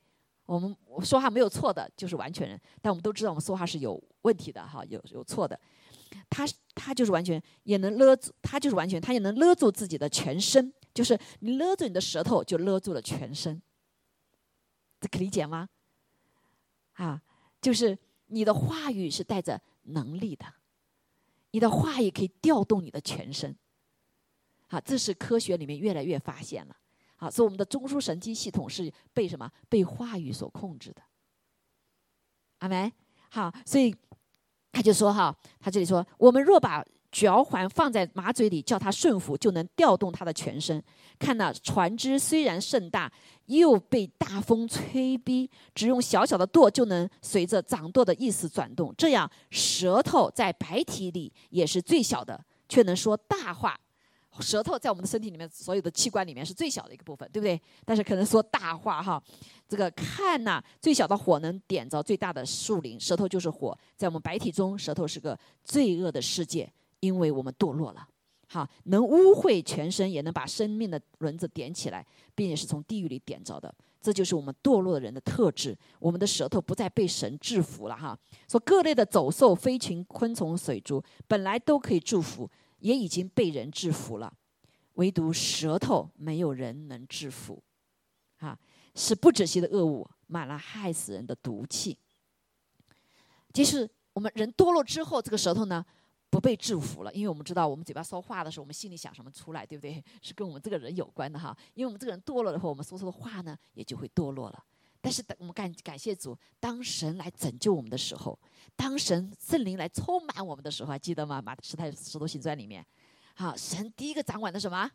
[0.48, 2.60] 我们说话没有错的，就是完全人。
[2.82, 5.60] 但我们都知道，我们说话是有问题的哈，有有错的。
[6.28, 13.62] 他他就是完全，也能勒住，他就是完全，他也能勒住自己的全身，就是你勒住你的舌头，就勒住了全身。
[15.00, 15.70] 这可理解吗？
[16.94, 17.22] 啊。”
[17.60, 20.46] 就是你的话语是带着能力的，
[21.52, 23.58] 你的话语可以调动你的全身。
[24.68, 26.78] 好，这是科学里面越来越发现了。
[27.18, 29.52] 好，所以我们的中枢神经系统是被什么？
[29.68, 31.02] 被话语所控制的。
[32.60, 32.92] 阿门。
[33.30, 33.94] 好，所以
[34.72, 40.84] 他就说哈，他这里说，我们若把嚼环放在马嘴里，叫它顺服，就能调动它的全身。
[41.18, 43.12] 看那船只虽然甚大，
[43.46, 48.94] 又被大风吹逼，只用小小的舵就能随着掌舵的意思转动。
[48.98, 53.80] 这样，舌头在白体里也是最小的，却能说大话。
[54.42, 57.60] 舌头在我们的身体里面，所有的器官里面是最小的一个部分，对不对？
[57.86, 59.22] 但是可能说大话哈。
[59.68, 63.78] 这个看呐，最小的火能点着最大的树林，舌头就是火。
[63.96, 68.08] 在我们白体中，舌头是个罪恶的世界，因为我们堕落了。
[68.50, 73.74] 好，能污秽全身，也能把生命的轮子点起来，并且是从地狱里点着的。
[74.00, 75.78] 这就是我们堕落的人的特质。
[76.00, 78.18] 我们的舌头不再被神制服了哈。
[78.48, 82.50] 说各类的走兽、飞禽、昆虫、水族，本来都可以祝福。
[82.80, 84.32] 也已经被人制服了，
[84.94, 87.62] 唯独舌头没有人能制服，
[88.38, 88.58] 啊，
[88.96, 91.98] 是不止息的恶物，满了害死人的毒气。
[93.54, 95.84] 即使我们人堕落之后，这个舌头呢
[96.30, 100.04] 不被制服了，因为我们知道，我们嘴巴说话的时候，我们心里想什么出来，对不对？
[100.22, 101.58] 是跟我们这个人有关的哈。
[101.74, 104.64] 因为我们这个人堕落了后，我们说出的话呢也就会堕落了。
[105.08, 108.38] 但是，等我们感感谢主，当神来拯救我们的时候，
[108.76, 111.42] 当神圣灵来充满我们的时候，还记得吗？
[111.42, 112.86] 马十太十多行传里面，
[113.34, 114.92] 好，神第一个掌管的什么？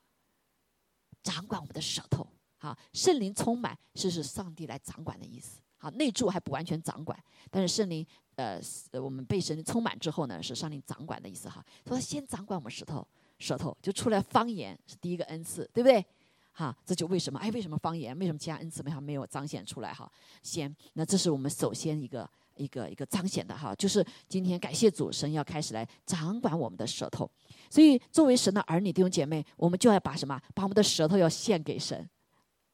[1.22, 2.29] 掌管我们的舌头。
[2.59, 5.62] 好，圣灵充满，是是上帝来掌管的意思。
[5.79, 7.18] 好，内住还不完全掌管，
[7.51, 8.61] 但是圣灵，呃，
[9.03, 11.48] 我们被神灵充满之后呢，是上帝掌管的意思。
[11.48, 16.05] 哈，说先掌管我们舌头，舌头就出来方言是第一个恩赐，对不对？
[16.52, 17.38] 哈，这就为什么？
[17.38, 18.16] 哎，为什么方言？
[18.18, 19.92] 为什么其他恩赐没有没有彰显出来？
[19.92, 20.10] 哈，
[20.42, 27.30] 先，那这是我们首先一个一个一个彰显的哈，就是今天感谢主神要开始来掌管我们的舌头，
[27.70, 30.40] 所以作为神的儿女弟兄姐妹，我们就要把什么？
[30.54, 32.08] 把我们的舌头要献给神，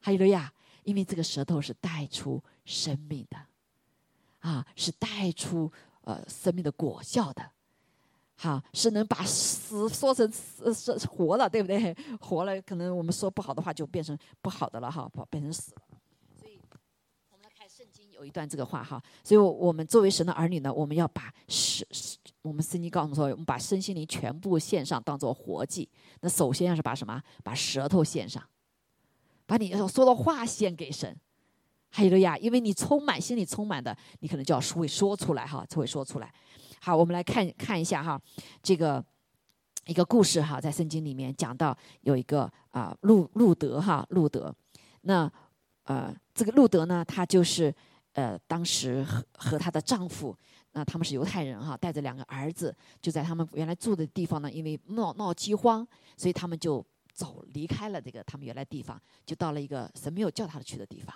[0.01, 0.53] 哈利路亚！
[0.85, 3.37] 因为这个舌头是带出生命的，
[4.39, 7.51] 啊，是带出呃生命的果效的。
[8.41, 11.93] 好，是能把死说成死是活了，对不对？
[12.23, 15.83] 活了，可能我们说不好的话就变成不好的了哈，变成死了。
[16.41, 16.61] 所以，
[17.33, 19.03] 我们来看圣经有一段这个话哈。
[19.25, 21.85] 所以，我们作为神的儿女呢，我们要把是
[22.43, 25.89] 我们圣经告诉我们说，我们把身心灵全部献上，当做活祭。
[26.21, 27.21] 那首先要是把什么？
[27.43, 28.41] 把舌头献上，
[29.47, 31.19] 把你要说的话献给神。
[31.91, 36.33] 还有了呀，因为你充满心里充满的，你可能就要会说出来哈，才会说出来。
[36.81, 38.21] 好，我们来看看一下哈，
[38.63, 39.05] 这个
[39.87, 44.55] 一个故事哈，在圣经里面讲到有一个啊路路德哈路德，
[45.03, 45.31] 那
[45.85, 47.75] 呃这个路德呢，他就是
[48.13, 50.37] 呃当时和和她的丈夫，
[50.73, 55.87] 那他们是犹太人哈，带着两个儿子，就在他们原来住的地方呢，因为闹闹饥荒，
[56.17, 61.15] 所以他们就走离开了这个他们原来地方，就到了一个神没有叫他去的地方。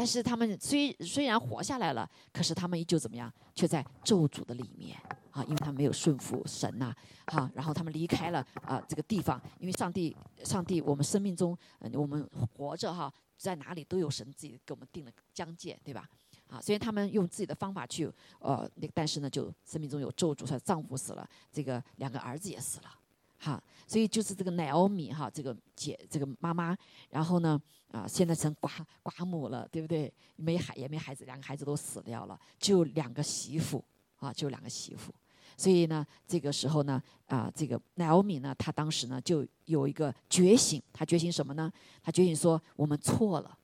[0.00, 3.30] 但是他们虽虽然活下来了，可是他们依旧怎么样？
[3.54, 4.96] 却在咒诅的里面
[5.30, 6.90] 啊，因为他们没有顺服神呐，
[7.26, 11.54] 哈，然后他们离开了啊这个地方，因为上帝，上帝，我们生命中，
[11.92, 16.08] 我们活着哈，在哪里都有神自己给我们定了疆界，对吧？
[16.48, 22.90] 啊，虽然他们用自己的方法去，呃，那但是呢，就生命中有咒诅，他丈夫死了，这个两个儿子也死了，
[23.36, 26.74] 哈，所以就是这个乃欧米哈，这个姐，这个妈妈，
[27.10, 27.60] 然后呢？
[27.90, 28.70] 啊，现在成寡
[29.02, 30.12] 寡母了，对不对？
[30.36, 33.84] 没孩也没孩子，两个孩子都死掉了，就两个媳妇
[34.16, 35.12] 啊，就两个媳妇。
[35.56, 41.70] 所以呢，这个时候呢，啊，这个奈欧米呢，她当时呢就有一个觉醒，她觉醒什么呢？
[42.02, 43.58] 她觉醒说我们错了，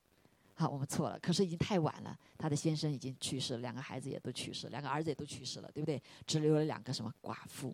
[0.53, 1.17] 好，我们错了。
[1.19, 6.01] 可是已经太晚了，她的先生已经去世了，两个孩子也都去世，两个儿子也都去世了，对不对？
[6.27, 7.73] 只留了两个什么寡妇。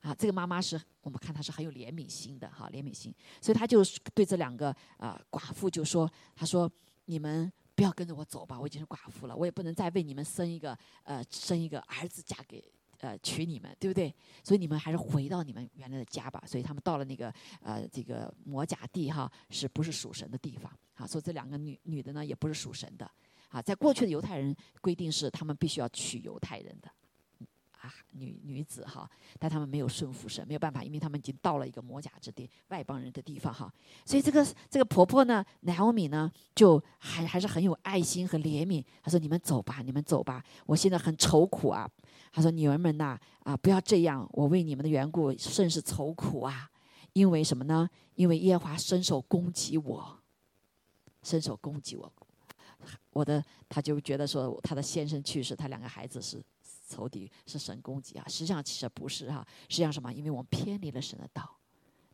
[0.00, 3.82] 啊，这个妈妈是我们看她是很有怜悯心的，哈，怜悯心，所以她就
[4.14, 6.70] 对这两个啊寡妇就说：“她说
[7.04, 12.64] 你们不要跟着我走吧，我已经是寡妇了，我也不能再为你们生一个呃生一个儿子嫁给
[13.00, 14.14] 呃娶你们，对不对？
[14.42, 16.42] 所以你们还是回到你们原来的家吧。
[16.46, 20.72] 所以他们到了那个呃这个摩甲地哈，是不是属神的地方？
[20.94, 23.10] 啊，说这两个女女的呢也不是属神的，
[23.48, 26.90] 啊，在过去的犹太人规定是他们必须要娶犹太人的。”
[27.80, 33.72] 啊，女女子哈，但他们没有顺服神，没有办法，因为他们已经到了一个魔甲之地、外邦人的地方哈。
[34.04, 38.84] 所以这个这个婆婆呢，乃奥米呢，就还还是很有爱心和怜悯。
[39.02, 41.90] 她说：“你们走吧，你们走吧，我现在很愁苦啊。”
[42.30, 46.68] 她说：“女儿们呐，啊，不要这样，我为你们的缘故甚是愁苦啊。
[47.14, 47.88] 因为什么呢？
[48.14, 50.18] 因为耶和华伸手攻击我，
[51.22, 52.12] 伸手攻击我。
[53.12, 56.44] 我的，他就觉得说，他的先生去世，他两个孩子是。”
[56.90, 60.12] 仇敌是神攻击啊，实际上其实不是哈，实际上什么？
[60.12, 61.48] 因为我们偏离了神的道，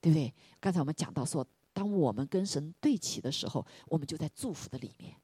[0.01, 0.33] 对不对？
[0.61, 5.15] 刚才我们讲到说，当我们跟神对齐的时候，我们就在祝福的里面。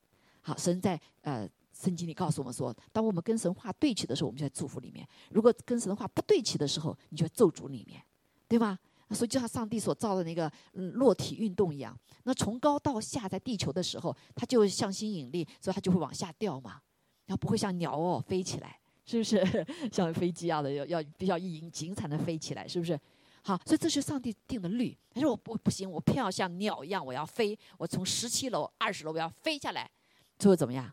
[0.40, 8.02] 好，神在呃圣经里告诉我们说，当我们跟神话对齐的时候，我们就在祝福里面；如果跟神的话不对齐的时候，你就在咒诅里面，
[8.48, 8.78] 对吧？
[9.10, 16.80] 所以就像上帝所造的那个落体运动一样，那从高到下在地球的时候，它就向心引力，所以它就会往下掉嘛，
[17.26, 19.66] 然后不会像鸟哦飞起来，是不是？
[19.92, 22.98] 像飞机一样的要要比较紧紧才能飞起来，是不是？
[23.42, 24.96] 好，所以这是上帝定的律。
[25.10, 29.90] 他说我不不行，我偏要像鸟一样，我要飞，我从十七楼、二十楼我要飞下来，
[30.38, 30.92] 最后怎么样？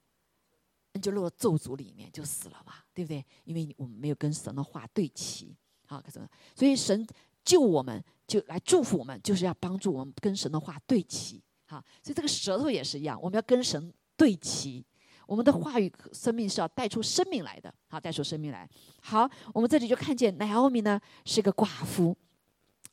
[1.01, 3.23] 就落到咒诅里面就死了嘛，对不对？
[3.45, 5.55] 因为我们没有跟神的话对齐。
[5.87, 7.07] 好，可怎么所以神。
[7.45, 11.41] 救我们，就来祝福我们，就是要帮助我们跟神的话对齐。
[11.65, 14.85] 好，所以这个舌头也是一样，我们要跟神对齐。
[15.29, 17.71] 我们的话语生命是要带出生命来的。
[17.87, 18.67] 好，带出生命来。
[18.99, 22.17] 好，我们这里就看见乃奥米呢是个寡妇，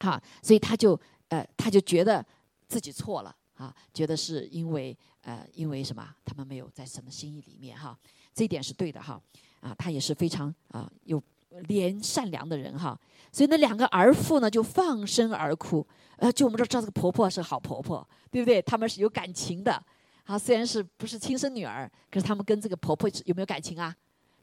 [0.00, 2.22] 好，所以他就呃他就觉得
[2.68, 6.06] 自己错了啊，觉得是因为呃因为什么？
[6.26, 7.98] 他们没有在什么心意里面哈，
[8.34, 9.18] 这一点是对的哈
[9.60, 11.22] 啊，他也是非常啊有。
[11.68, 12.98] 怜善良的人哈，
[13.32, 15.86] 所以那两个儿妇呢就放声而哭。
[16.16, 18.60] 呃，就我们知道这个婆婆是好婆婆，对不对？
[18.60, 19.82] 他们是有感情的。
[20.26, 23.94] 啊，虽然是不是亲生女儿，可是他们跟这个婆婆有没有感情啊？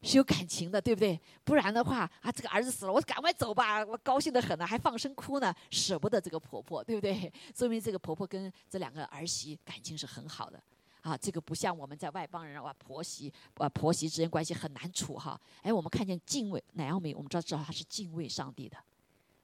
[0.02, 1.18] 是有感情的，对不对？
[1.44, 7.32] 不然的话啊，这个儿子死了，我赶快走吧，我高兴的很呢，还放声哭呢，舍不得这个婆婆，对不对？
[7.56, 10.62] 说明这个婆婆跟这两个儿媳感情是很好的。
[11.00, 15.38] 啊，这个不像我们在外邦人哇，婆媳啊婆媳之间关系很难处哈。
[15.62, 18.76] 哎，我们看见敬畏乃奥米，我们知道知道他是敬畏上帝的，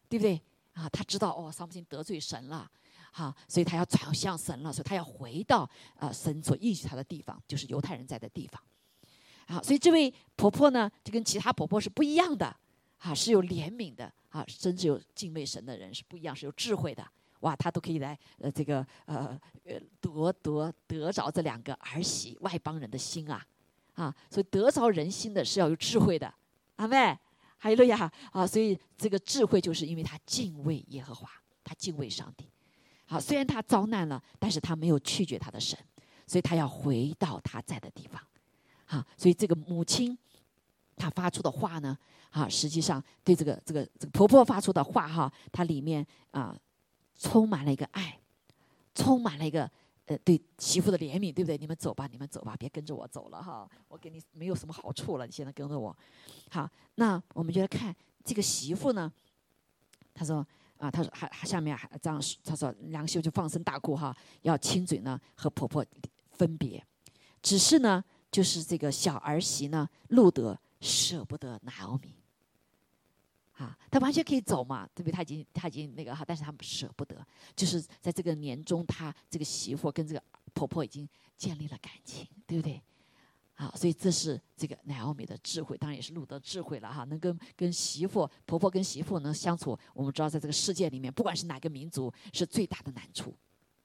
[0.09, 0.40] 对不对？
[0.72, 2.70] 啊，他知道哦，桑普得罪神了，
[3.12, 8.62] 好，所以他要转向神了，所以他要回到啊神所应许他的地方，就是犹太人在的地方。
[9.49, 12.57] 好，所以这位婆婆呢，就跟其他婆婆是不一样的，
[12.99, 17.05] 啊，是有怜悯的，啊，甚至有敬畏神的人是不一样，是有智慧的。
[17.40, 23.44] 哇，他都可以来呃，这个呃呃得得得着这两个儿媳外邦人的心啊，
[23.94, 26.33] 啊，所以得着人心的是要有智慧的，
[26.77, 27.18] 阿妹，
[27.57, 31.31] 还有了呀啊，所以这个智慧就是因为他敬畏耶和华，
[31.64, 32.46] 他敬畏上帝，
[33.11, 35.77] 好，虽然他遭难了，但是他没有拒绝他的神，
[36.27, 38.23] 所以他要回到他在的地方，
[38.85, 40.16] 好，所以这个母亲
[40.96, 41.99] 她发出的话呢，
[42.31, 46.57] 啊，实际上对这个这个这个婆婆发出的话哈，它里面啊。
[47.23, 48.18] 充满了一个爱，
[48.94, 49.70] 充满了一个
[50.07, 51.59] 呃对媳妇的怜悯，对不对？
[51.59, 55.27] 你们走吧，你们走吧，别跟着我走了哈，我给你没有什么好处了。
[55.27, 55.94] 你现在跟着我，
[56.49, 57.94] 好，那我们就来看
[58.25, 59.12] 这个媳妇呢。
[60.14, 60.46] 她说
[60.81, 65.85] 啊，他说还还下面还这样说，他说梁秀就放声大哭哈，要亲嘴呢和婆婆
[66.33, 66.83] 分别，
[67.43, 72.14] 只是呢就是这个小儿媳呢路德舍不得拿奥米。
[73.59, 75.12] 啊，他完全可以走嘛，对不对？
[75.12, 77.14] 他已经他已经那个哈，但是他舍不得，
[77.55, 80.23] 就是在这个年中，他这个媳妇跟这个
[80.55, 82.81] 婆婆已经建立了感情，对不对？
[83.61, 87.05] 好，所以这是这个乃奥美的智慧，当然也是路德智慧了哈。
[87.05, 93.35] 能跟跟媳妇、婆婆跟媳妇能相处，我们知道在这个世界里面，不管是哪个民族，是最大的难处，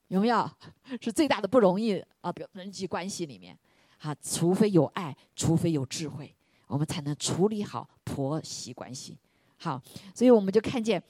[0.07, 0.49] 有没有？
[1.01, 2.31] 是最大的不容易啊！
[2.31, 3.57] 比如人际关系里面，
[3.99, 6.33] 啊，除非有爱，除非有智慧，
[6.67, 9.17] 我们才能处理好婆媳关系。
[9.57, 9.81] 好，
[10.13, 11.03] 所以我们就看见，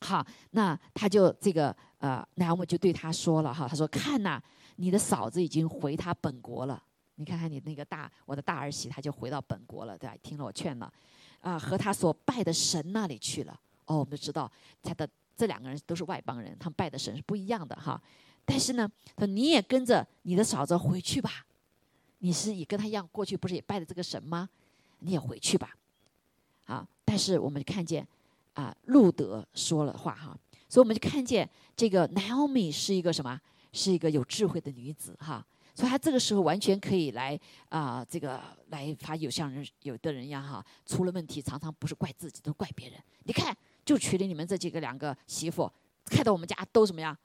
[0.00, 4.42] 好，那他就这个呃，那我们就对他说了哈，他说看呐，
[4.76, 6.82] 你的嫂子已经回他本国了，
[7.16, 10.16] 你看看你那个大我的大儿媳，她就回到本国了，对吧？
[10.22, 10.92] 听了我劝了，
[11.40, 13.58] 啊，和他所拜的神那里去了。
[13.86, 14.50] 哦，我们就知道
[14.82, 18.00] 他的这两个人都是外邦人，他们拜的神是不一样的哈。
[18.44, 21.44] 但是呢，他说你也跟着你的嫂子回去吧，
[22.18, 24.48] 你是也跟他一样过去，不是也拜的这个神吗？
[25.00, 25.76] 你也回去吧。
[26.66, 26.86] 啊！
[27.04, 28.06] 但是我们看见，
[28.54, 33.38] 啊，路德说了话哈，所以我们就看见这个 Naomi 是一个什么？
[33.72, 35.44] 是一个有智慧的女子哈。
[35.74, 43.02] 所以他这个时候完全可以来啊，这个来，她有像人有的人一样哈，出了问题常常不是怪自己，都怪别人。
[43.24, 45.70] 你看，就娶了你们这几个两个媳妇，
[46.04, 47.16] 看到我们家都怎么样？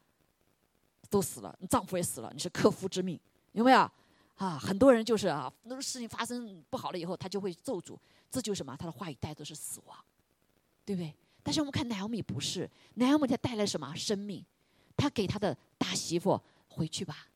[1.10, 3.19] 都死了，你丈夫也死了，你是克夫之命，
[3.53, 3.89] 有没有？
[4.36, 7.97] 啊，很多人就是啊，那个事情发生不好了以后，他就会咒诅。
[8.29, 8.75] 这就是什么？
[8.77, 9.97] 他的话语带的是死亡，
[10.86, 11.15] 对不对？
[11.41, 14.45] 但是我们看乃奥米不是，乃奥米他带来什么生命？
[14.97, 17.27] 他给他的大媳妇回去吧，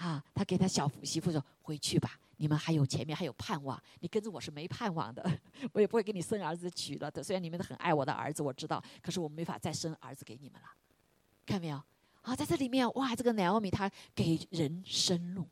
[0.00, 5.22] 啊，他给他小媳妇说回去吧，你们还有前面还有盼望，你跟着我是没盼望的，
[5.74, 7.22] 我也不会给你生儿子娶了的。
[7.22, 10.68] 虽然你们都很爱我的儿子，我知道，可是我没法再生儿子给你们了，
[11.44, 11.82] 看没有？
[12.22, 15.46] 啊，在这里面哇，这个乃奥米他给人生路。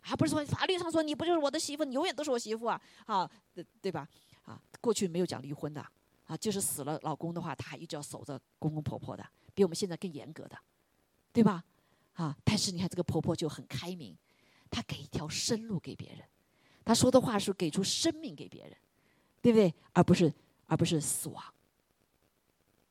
[0.00, 4.08] 还不是说法律上说你不就是我的媳妇，你永远都是我媳妇啊，啊，对对吧？
[4.44, 5.86] 啊，过去没有讲离婚的，
[6.24, 9.24] 啊，就是死了老公的话，他还一直要守着公公婆婆的，
[9.54, 10.58] 比我们现在更严格的，
[11.32, 11.62] 对吧？
[12.14, 14.16] 啊，但是你看这个婆婆就很开明，
[14.70, 16.18] 她给一条生路给别人，
[16.84, 18.76] 她说的话是给出生命给别人，
[19.40, 19.72] 对不对？
[19.92, 20.32] 而不是
[20.66, 21.42] 而不是死亡。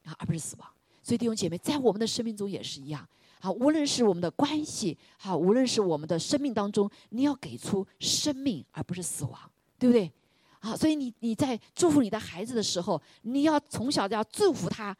[0.03, 0.67] 啊，而不是死亡。
[1.03, 3.07] 所以弟兄姐妹，在我们的生命中也是一样。
[3.39, 9.39] 啊，无论是我们的关系，好，无论是我们的生命当中，你要给出生命，而不是死亡，
[9.77, 10.11] 对不对？
[10.59, 14.95] 啊，所以你你在祝福你的孩子的时候，你要从小就要祝福他，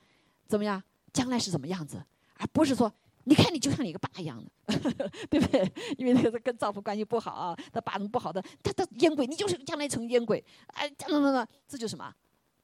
[0.47, 0.81] 怎么样？
[1.13, 2.03] 将来是怎么样子？
[2.37, 2.91] 而不是说，
[3.25, 4.79] 你看你就像你个爸一样的，
[5.29, 5.71] 对不对？
[5.97, 8.43] 因为那个跟丈夫关系不好啊，他爸怎么不好的？
[8.63, 12.13] 他他烟鬼，你就是将来成烟鬼，哎，等等等等，这就是什么？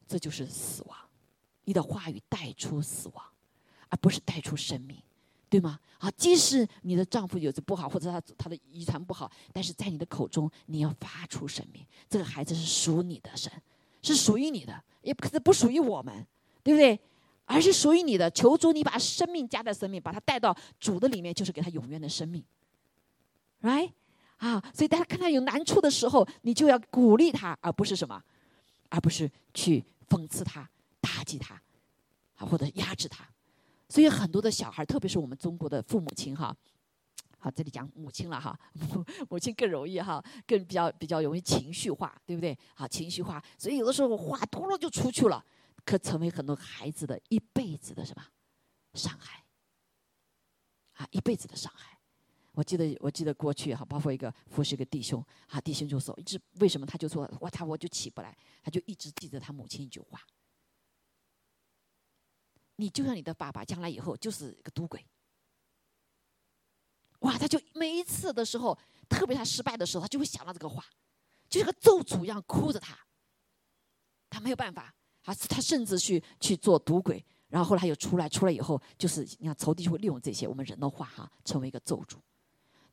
[0.08, 0.98] 这就是死亡。
[1.66, 3.24] 你的话语带出死亡，
[3.90, 4.98] 而不是带出生命。
[5.50, 5.80] 对吗？
[6.00, 11.82] 啊，即使你的丈夫有着不好，或者他他的遗传不好，但是在你的口中，你要发出生命。
[12.10, 13.50] 这个孩子是属你的，神
[14.02, 16.26] 是属于你的，也不是不属于我们，
[16.64, 17.00] 对不对？
[17.48, 18.30] 而是属于你的。
[18.30, 22.44] 求主，你把生命加在生命，把它带到主的里面，就是给他永远的生命
[23.62, 23.92] ，right？
[24.38, 28.22] 啊，所以大家看他有难处的时候，你就要鼓励他，而不是什么，
[28.90, 30.70] 而不是去讽刺他、
[31.02, 31.60] 打击他，
[32.36, 33.28] 啊，或者压制他。
[33.90, 36.56] 所以很多的小孩，特别是我们中国的父母亲哈，
[37.40, 42.56] 好，这里讲母亲了哈，母 母亲更容易哈，更比较比较容易情绪化，对不对？
[42.76, 45.44] 好，情绪化，所以有的时候话多了就出去了，
[45.88, 48.22] 可成为很多孩子的一辈子的什么
[48.94, 49.42] 伤害
[50.96, 51.98] 啊，一辈子的伤害。
[52.52, 60.22] 我记得我记得过去哈，包括一个服侍一个弟兄，啊，弟兄就说一直为什么他就说我他我就起不来，他就一直记得他母亲一句话。
[62.76, 65.08] 你就像你的爸爸，将来以后就是一个赌鬼。
[67.20, 68.78] 哇，他就每一次的时候，
[69.08, 70.84] 特别他失败的时候，他就会想到这个话，
[71.48, 73.00] 就像个咒诅一样哭着他。
[74.30, 74.94] 他没有办法，
[75.28, 82.16] 啊，他甚至去去做赌鬼，然后后来又出来，出来以后就是你看仇敌就会利用这些我们人的话哈，成为一个咒诅。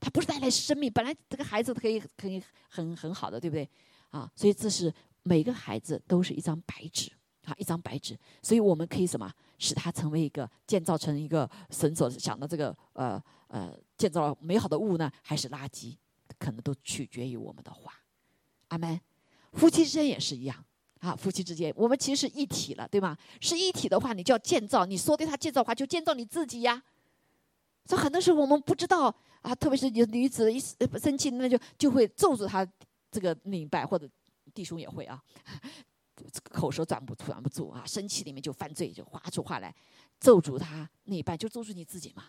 [0.00, 3.70] 他不是带来生命，本来这个孩子可以可以很很好的，对不对？
[4.10, 7.10] 啊，所以这是每个孩子都是一张白纸。
[7.44, 15.94] 啊，一张白纸，所以我们可以什么，使他成为一个建造成一个神所想的这个呃呃建造美好的物呢，还是垃圾，
[16.38, 17.92] 可能都取决于我们的话。
[18.68, 18.98] 阿门。
[19.52, 20.64] 夫妻之间也是一样
[21.04, 23.16] 啊，夫妻之间我们其实是一体了，对吗？
[23.40, 26.82] 是一体的话，你就要建造，你说对他建造话，就建造你自己呀。
[27.84, 32.66] 所以很多时候我们不知道啊，特别是有女子一生气，那就就会咒住他
[33.10, 34.08] 这个另一半，或者
[34.54, 35.22] 弟兄也会啊。
[36.44, 37.82] 口舌转不转不住啊！
[37.84, 39.74] 生气里面就犯罪，就发出话来，
[40.20, 42.24] 咒诅他那一半，就咒诅你自己嘛，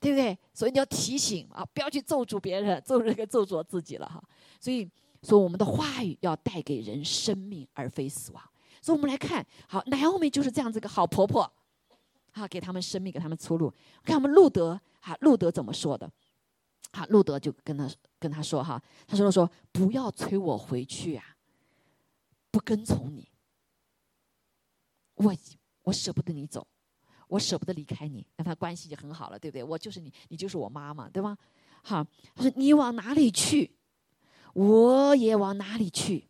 [0.00, 0.36] 对不对？
[0.54, 4.20] 所以你要提醒啊，不要去咒诅别人， 咒这个咒诅自己了哈。
[4.58, 4.90] 所以
[5.22, 8.42] 说，我们的话语要带给人生命，而非死亡。
[8.82, 11.50] 所以我们来看，好，乃奥米就是这样子一个好婆婆，
[12.32, 13.72] 好，给他们生命，给他们出路。
[14.02, 16.10] 看我们路德，哈，路德怎么说的？
[16.92, 21.24] 好，路德就跟他跟他说哈，他说说不要催我回去啊。
[22.50, 23.28] 不跟从你，
[25.14, 25.32] 我
[25.82, 26.66] 我舍不得你走，
[27.28, 29.62] 我舍不得离开你，跟他关系就很好了，对不对？
[29.62, 31.38] 我就是你，你就是我妈妈，对吗？
[31.84, 32.04] 好，
[32.34, 33.70] 他说你往哪里去，
[34.54, 36.24] 我也往哪里去；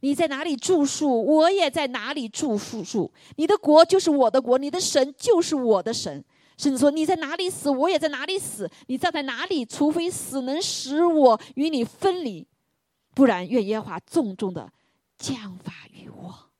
[0.00, 3.12] 你在哪里住宿，我也在哪里住宿。
[3.36, 6.24] 你的国就是我的国，你的神就是我的神。
[6.56, 8.70] 甚至说你在哪里死，我也在哪里死。
[8.86, 12.46] 你站在哪里，除非死能使我与你分离，
[13.14, 14.70] 不然愿耶和华重重的。
[15.16, 16.50] 降法于我，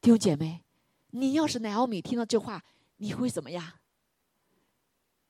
[0.00, 0.62] 弟兄姐妹，
[1.10, 2.62] 你要是乃奥米听到这话，
[2.98, 3.64] 你会怎么样？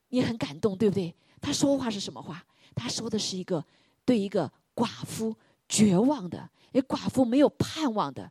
[0.08, 1.14] 你很感动，对不对？
[1.40, 2.44] 他说话是什么话？
[2.74, 3.64] 他说的是一个
[4.04, 5.36] 对一个寡妇
[5.68, 8.30] 绝望的，一寡妇没有盼望的，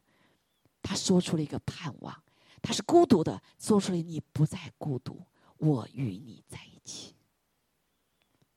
[0.81, 2.23] 她说出了一个盼望。
[2.61, 5.21] 她是孤独的，说出了你不再孤独，
[5.57, 7.13] 我与你在一起，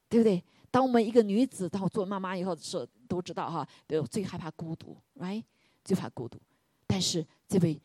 [0.09, 0.45] 对不对？
[0.71, 5.43] 当我们一个女子当做妈妈以后，说都知道哈，对，最害怕孤独，right？
[5.85, 6.39] 最怕孤独。
[6.87, 7.81] 但是这位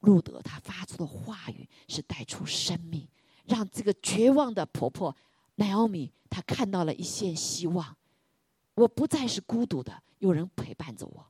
[0.00, 3.06] 路德她发出的话语是带出生命，
[3.44, 5.16] 让这个绝望的婆婆
[5.54, 7.96] 奈奥米她看到了一线希望。
[8.74, 11.24] 我不再是孤独的，有人陪伴着我，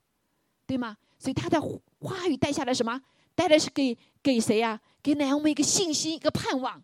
[0.66, 0.96] 对吗？
[1.18, 1.60] 所以她的
[2.00, 3.00] 话语带下来什么？
[3.34, 4.80] 带来是给给谁呀？
[5.02, 6.82] 给奈奥米一个信心，一个盼望。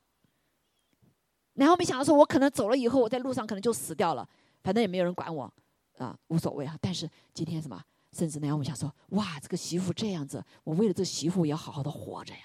[1.55, 4.29] 然后没想到说，我可能走了以后，我在路上可能就死掉了，
[4.63, 5.53] 反正也没有人管我，
[5.99, 6.77] 啊，无所谓啊。
[6.81, 7.83] 但是今天什么，
[8.13, 12.43] 甚至呢，我们想说，哇，这个媳妇这样子，我为了这个媳妇也要好好的活着呀，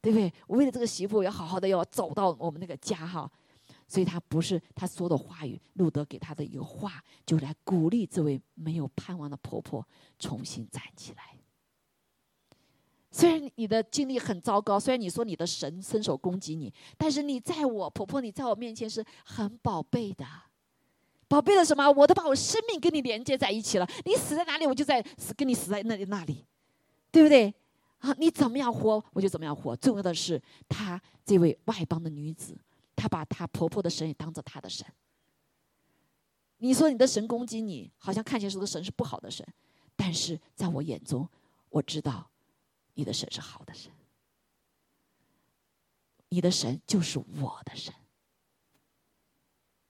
[0.00, 0.32] 对不对？
[0.46, 3.30] 我为了这个媳妇要好好的要走到我们那个家哈。
[3.90, 9.84] 所以他不是他说的话语，路德给他的一个话，就来鼓励这位没有盼望的婆婆
[10.16, 11.36] 重新站起来。
[13.10, 20.24] 虽然你的经历很糟糕，虽然你说你的神伸手攻击你，但是你在我婆婆，你在我面前是很宝贝的，
[21.26, 21.90] 宝贝的什么？
[21.90, 23.88] 我都把我生命跟你连接在一起了。
[24.04, 26.46] 你死在哪里，我就在死跟你死在那里那里，
[27.10, 27.52] 对不对？
[27.98, 29.74] 啊，你怎么样活，我就怎么样活。
[29.74, 32.56] 重要的是，她这位外邦的女子，
[33.00, 34.86] 她把她婆婆的神也当做她的神。
[36.58, 39.46] 你说你的神攻击你，好像看起来说的神是不好的神，
[39.96, 41.26] 但是在我眼中，
[41.70, 42.30] 我知道
[42.92, 43.90] 你的神是好的神。
[46.28, 47.94] 你的神就是我的神。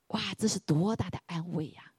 [0.07, 1.93] 哇，这是多大的安慰呀！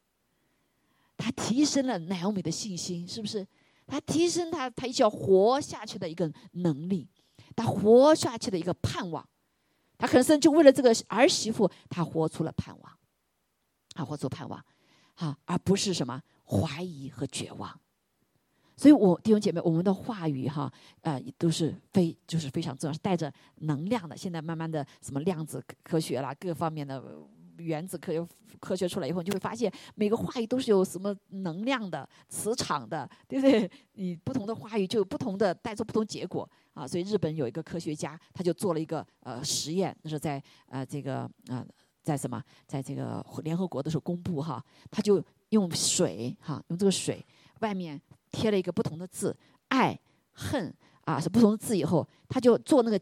[1.16, 3.46] 他提升了奈欧米的信心，是不是？
[3.86, 7.08] 他提升他他一要活下去的一个能力，
[7.54, 9.28] 他活下去的一个盼望。
[10.02, 12.92] 他可能甚至为了这个儿媳妇，他活出了盼望，
[13.94, 14.60] 他活出盼望，
[15.14, 17.78] 啊，而不是什么怀疑和绝望。
[18.76, 20.72] 所以，我弟兄姐妹，我们的话语哈，
[21.02, 24.16] 呃，都是非就是非常重要，是带着能量的。
[24.16, 27.00] 现在慢慢的，什么量子科学啦，各方面的。
[27.62, 28.26] 原子科学
[28.60, 33.70] 科学出来以后，你就会发现每个话语都是有什么能量的、磁场的，对不对？
[33.94, 36.86] 你不同的话语就有不同的带出不同结果啊。
[36.86, 41.66] 所以日本有一个科学家，他就做了一个呃实验，那是在呃这个呃
[42.02, 47.24] 在什么，在这个联合国的时候公布哈，他就用水哈，用这个水
[47.60, 48.00] 外面
[48.30, 49.36] 贴了一个不同的字，
[49.68, 49.98] 爱、
[50.32, 50.72] 恨
[51.04, 53.00] 啊是不同的字以后，他就做那个。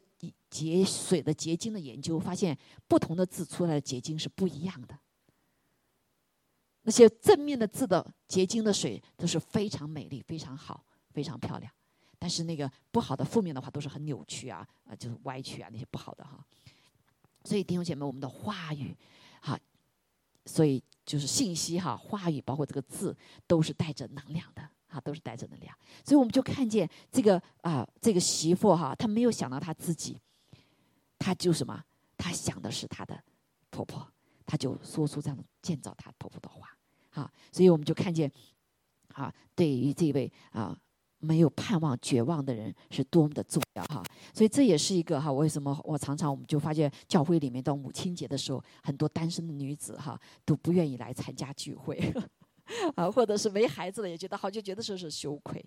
[0.51, 4.99] 结水的结晶的研究发现，不同的字出来的结晶是不一样的。
[6.83, 11.73] 那些正面的字的结晶的水都是非常美丽、非常好、非常漂亮，
[12.19, 16.45] 但是那个不好的负面的话都是很扭曲啊，啊，就是歪曲啊，那些不好的哈。
[17.45, 18.97] 所以弟兄姐妹，我们的话语，
[19.41, 19.59] 哈，
[20.47, 24.69] 所以就是信息哈，话语包括这个字都是带着能量的。
[24.91, 25.73] 啊，都是带着能量，
[26.05, 30.21] 所以我们就看见这个啊，这个媳妇哈，她没有想到她自己，
[31.21, 31.85] 她就什么，
[32.17, 33.23] 她想的是她的
[33.71, 34.05] 婆婆，
[34.47, 36.67] 她就说出这样建造她婆婆的话，
[37.11, 38.33] 啊，所以我们就看见，
[39.13, 40.77] 啊，对于这位啊
[41.19, 44.03] 没有盼望、绝望的人是多么的重要哈，
[44.33, 52.13] 所以这也是一个哈，为什么我常常我们就发现教会里面到母亲节的时候，很多单身的女子哈都不愿意来参加聚会。
[52.95, 55.65] 啊，或者是没孩子的也觉得好，就觉得说是羞愧。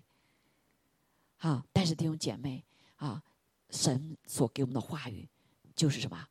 [1.38, 2.64] 啊，但是弟兄姐妹
[2.96, 3.22] 啊，
[3.68, 5.28] 神所给我们的话语
[5.74, 6.26] 就是什么？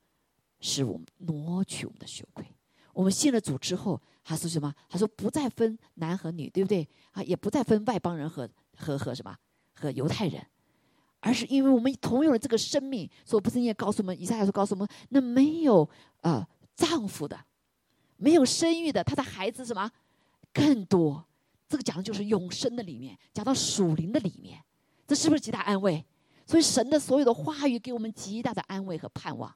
[0.59, 2.45] 使我们挪去我们的羞愧。
[2.93, 4.73] 我们信了主之后，他说什么？
[4.87, 6.87] 他说不再分男和女，对不对？
[7.11, 9.35] 啊，也不再分外邦人和和和什么
[9.73, 10.45] 和犹太人，
[11.19, 15.89] 而是因为我们同有了这个生命，所不是你也告诉我们，以赛亚说告诉我们，那没有
[16.21, 17.37] 啊丈夫的，
[18.17, 19.91] 没有生育的，他的孩子什么？
[20.53, 21.25] 更多，
[21.67, 24.63] 这个讲的就是永生的里面，讲到属灵的里面，
[25.07, 26.05] 这是不是极大安慰？
[26.45, 29.53] 所以神的所有的话语给我们极大的安慰和盼望，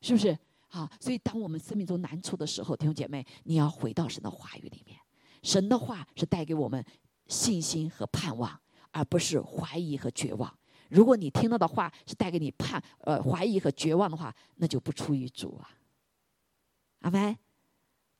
[0.00, 0.36] 是不是？
[0.68, 4.96] 好，所以当我们生命中难处的时候，弟兄姐妹，你要回到神的话语里面。
[5.42, 6.84] 神的话是带给我们
[7.26, 8.60] 信心和盼望，
[8.90, 10.52] 而不是怀疑和绝望。
[10.88, 15.68] 如果你听到的话是带给你盼呃怀疑和绝望的话，那就不出于主啊。
[17.00, 17.36] 阿门。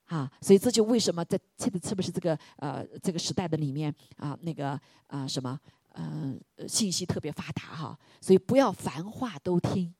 [0.06, 4.70] 啊，所以这就为什么在特别特别是这个呃这个时代的里面啊，那个
[5.06, 5.56] 啊什么
[5.92, 9.94] 呃信息特别发达哈，所以不要凡话都听，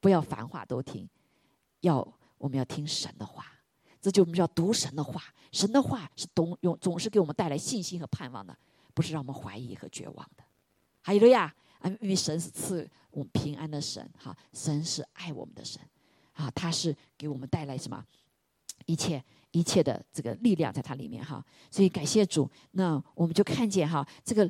[0.00, 1.08] 不要凡话都听，
[1.80, 2.06] 要
[2.38, 3.46] 我们要听神的话，
[4.00, 5.22] 这就我们要读神的话，
[5.52, 8.56] 神的话是懂用总是给我们带来信心和盼望的，
[8.94, 10.44] 不是让我们怀疑和绝望的。
[11.02, 15.80] 还有了呀，啊，因为神是赐我们平安的神哈，神是爱我们的神
[16.32, 18.04] 啊，他是给我们带来什么？
[18.84, 19.22] 一切
[19.52, 22.48] 一切的这个力量在它里面哈，所以感谢主。
[22.72, 24.48] 那我们就看见哈，这个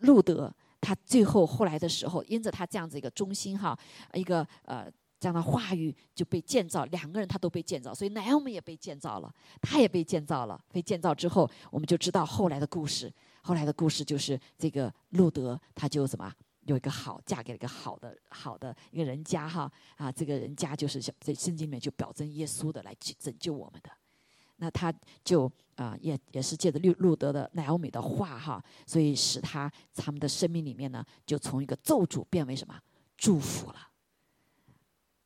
[0.00, 3.78] 路德他最后后来的时候，因着他这样子一个忠心哈，
[4.12, 10.62] 一个呃这样的话语就被建造，两个人他都被建造，所以乃欧们也被建造了，他也被建造了。
[10.72, 13.12] 被建造之后，我们就知道后来的故事。
[13.42, 16.32] 后来的故事就是这个路德他就什么？
[16.66, 23.90] 有一个好，嫁给了一个好的好的一个人家哈啊，这个人家就是在圣经里面就表征耶稣的来拯救我们的，
[24.56, 24.92] 那他
[25.24, 32.78] 就啊也也是借着路路德的奈欧美的话哈，所以使他他们的生命里面呢，就从一个咒诅变为什么
[33.16, 33.88] 祝福了，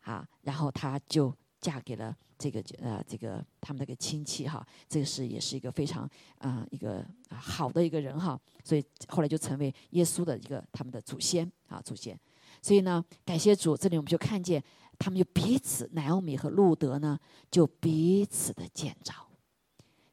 [0.01, 2.16] 啊，然后他就嫁给了。
[2.41, 6.09] 这个呃，这个他们那个亲戚哈，这个是也是一个非常
[6.39, 12.16] 啊一个好的一个人哈，所以后来就成为耶稣的一个他们的祖先啊祖先，
[12.62, 14.62] 所以呢，感谢主，这里我们就看见
[14.99, 17.18] 他们就彼此，乃奥米和路德呢
[17.51, 19.14] 就彼此的建造，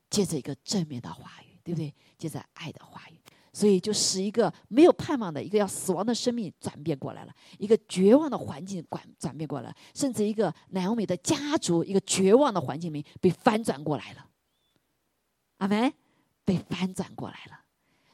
[0.09, 1.93] 借着一个正面的话语，对不对？
[2.17, 3.19] 借着爱的话语。
[3.51, 14.27] 所以就使一个没有盼望的一个要死亡的生命转变过来了，一个绝望的环境转转变过来，甚至一个南欧米的家族一个绝望的环境里被翻转过来了。
[15.59, 15.93] 阿门，
[16.43, 17.61] 被翻转过来了。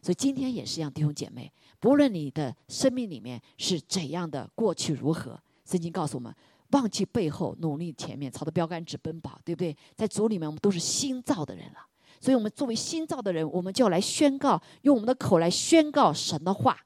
[0.03, 6.31] 所以今天也是一样，弟兄姐妹，不论你的生命里面是怎样的过去如何，圣经告诉我们，
[6.71, 9.75] 忘记背后，努力前面，朝着标杆直奔跑，对不对？
[9.95, 11.85] 在主里面，我们都是新造的人了。
[12.19, 16.77] 所以，我们作为新造的人，我们就要来宣告，用我们的口来宣告神的话。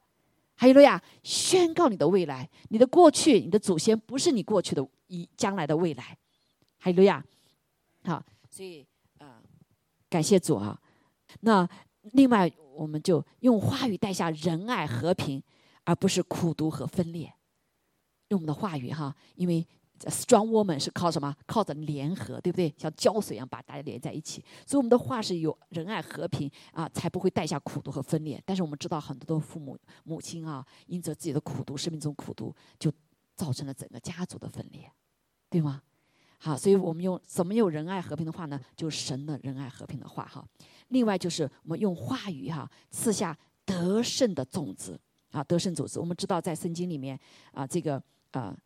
[0.57, 6.17] 还有了呀，宣告你的未来，你的过去，你的祖先不是你过去的，以将来的未来。
[6.77, 7.21] 还有了呀，
[8.05, 8.85] 好，所以
[9.17, 9.43] 啊，
[10.09, 10.79] 感谢主啊。
[11.41, 11.67] 那
[12.13, 15.43] 另外，我们就用话语带下仁爱和平，
[15.83, 17.34] 而不是苦毒和分裂。
[18.29, 19.65] 用我们的话语哈，因为。
[19.97, 21.33] Strong woman 是靠什么？
[21.47, 22.71] 靠着联合，对不对？
[22.77, 24.43] 像胶水一样把大家连在一起。
[24.67, 28.39] 所以我们的话是有仁爱和平啊，才不会带下苦毒和分裂。
[28.45, 32.91] 但是我们知道很多的父母母亲啊，因着自己的苦毒，生命中苦毒，就
[33.37, 34.91] 造成了整个家族的分裂，
[35.49, 35.81] 对吗？
[36.39, 38.59] 好，所以我们用怎么有仁爱和平的话呢？
[38.75, 40.45] 就是神的仁爱和平的话哈。
[40.89, 44.99] 另外就是我们用话语哈，赐下得胜的种子
[45.31, 46.01] 啊，得胜种子。
[46.01, 47.17] 我们知道在圣经里面
[47.53, 48.03] 啊，这个
[48.39, 48.57] 啊。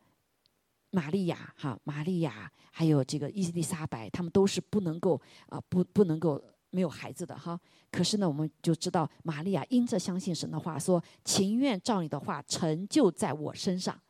[0.91, 7.59] 玛利亚，哈，玛利亚，还有这个伊丽莎白，他们都是不能够啊，不不能够没有孩子的哈。
[7.91, 14.01] 可是呢，我们就知道玛利亚因着相信神的话，说情愿照你的话成就在我身上，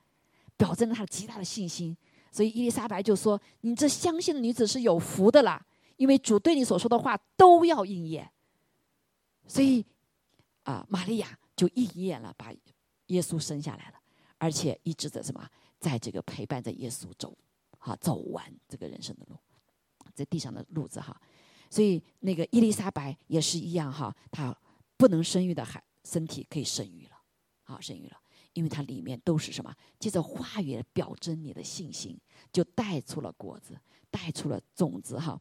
[0.55, 1.97] 表征了她的极大的信心。
[2.31, 5.61] 所以伊丽莎白就说：“你这相信的女子是有福的啦，
[5.97, 8.31] 因为主对你所说的话都要应验。”
[9.45, 9.85] 所以
[10.63, 12.53] 啊，玛利亚就应验了，把
[13.07, 13.98] 耶稣生下来了，
[14.39, 15.47] 而且一直在什么？
[15.79, 17.37] 在这个陪伴着耶稣走，
[17.77, 19.37] 哈，走完这个人生的路，
[20.13, 21.15] 在地上的路子哈，
[21.69, 24.53] 所以那个伊丽莎白也是一样哈，她
[24.97, 27.11] 不能生育的孩身体可以生育了，
[27.63, 28.17] 好生育了，
[28.51, 29.73] 因为它里面都是什么？
[29.99, 32.19] 借着话语表征你的信心，
[32.51, 33.79] 就带出了果子，
[34.11, 35.39] 带出了种子哈。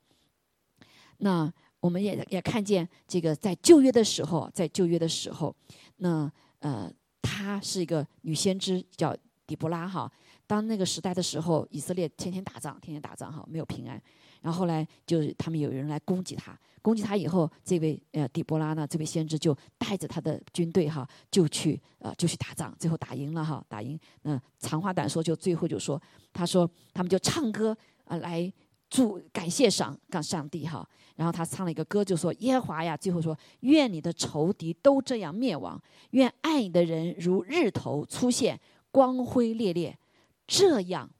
[1.17, 5.53] 那我们也也看见这个在旧约的时候，在旧约的时候，
[5.97, 6.31] 那
[6.61, 6.93] 呃，
[7.29, 9.15] 她是一个女先知，叫
[9.47, 10.11] 底波拉哈。
[10.47, 14.01] 当那个时代的时候，以色列天天打仗，天天打仗哈，没有平安。
[14.41, 23.99] 然后后来就是他们有人来攻击她，攻击她以后，这位呃底波拉呢，这位先知就带着他的军队哈，就去呃就去打仗，最后打赢了哈，打赢。
[24.23, 26.01] 那长话短说，就最后就说，
[26.33, 28.51] 他说他们就唱歌啊来
[28.89, 30.89] 祝感谢上感上帝哈。
[31.17, 35.81] 然后他唱了一个歌，就说耶和华呀，最后说愿你的仇敌都这样灭亡，
[36.11, 38.59] 愿爱你的人如日头出现，
[38.91, 39.99] 光辉烈烈。
[40.47, 41.11] 这样，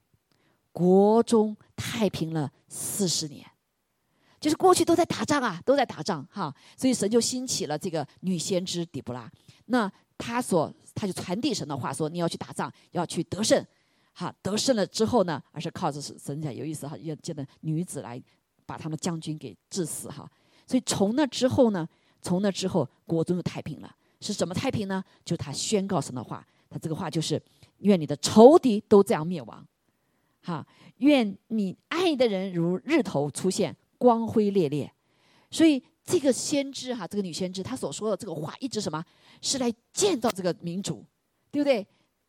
[0.71, 3.45] 国中太平了四十年，
[4.39, 9.29] 就是过去都在打仗啊，都在打仗哈，所以神就兴起了这个女先知底布拉。
[9.65, 13.63] 那他所他就传递神的话，说你要去打仗，要去得胜，
[14.13, 18.21] 哈，得胜了之后呢，而是靠着神在有意思哈，要见的女子来
[18.65, 20.29] 把他们将军给致死哈。
[20.65, 21.87] 所以从那之后呢，
[22.21, 23.95] 从那之后国中就太平了。
[24.21, 25.03] 是什么太平呢？
[25.23, 27.41] 就他宣告神的话，他这个话就是。
[27.79, 29.65] 愿你的仇敌都这样灭亡，
[30.43, 30.67] 哈！
[30.97, 34.91] 愿你爱的人如日头出现，光辉烈烈。
[35.49, 39.01] 所以这个先知哈，这个女先知，她所说的这个话，一直什么？
[39.41, 41.05] 是来建造这个民主，
[41.49, 41.87] 对不对？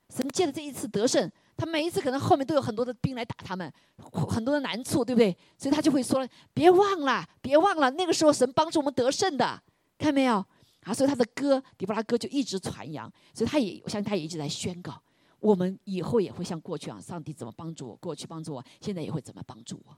[0.08, 1.28] 神借了这一次得胜，
[1.60, 3.70] 他每一次可能后面都有很多的兵来打他们，
[4.12, 5.36] 很多的难处，对不对？
[5.58, 9.60] 所以他就会说：别忘了，别忘了，那个时候神帮助我们得胜的，
[9.98, 10.42] 看没有？
[10.84, 14.98] 啊，所以他的歌，底波拉歌就一直传扬，所以他也，我相信他也一直在宣告。
[15.38, 19.94] 我们以后也会像过去啊，上帝怎么帮助我，过去帮助我，现在也会怎么帮助我，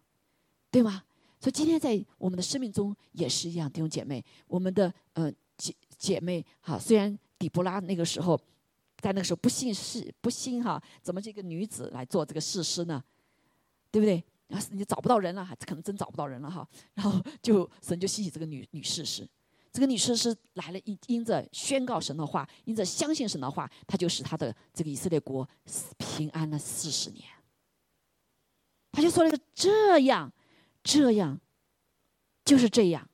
[0.72, 1.04] 对吗？
[1.38, 8.40] 所以今天在我们的生命中也是一样，弟兄姐妹，我们的呃姐姐妹哈，虽然底波拉那个时候
[9.02, 13.02] 在那个时候不信是不信哈，怎么这个女子来做这个事师呢？
[13.90, 14.24] 对不对？
[14.56, 19.28] 啊，你找不到人了，可能真找不到人了哈，然后就神就兴起这个女女事师。
[19.72, 25.48] 这个女士是来了，因因着宣告神的话，因着相信神的话，她就使他的这个以色列国
[25.98, 27.24] 平安了四十年。
[28.92, 30.30] 他就说了一个这样，
[30.84, 31.40] 这样，
[32.44, 33.08] 就是这样。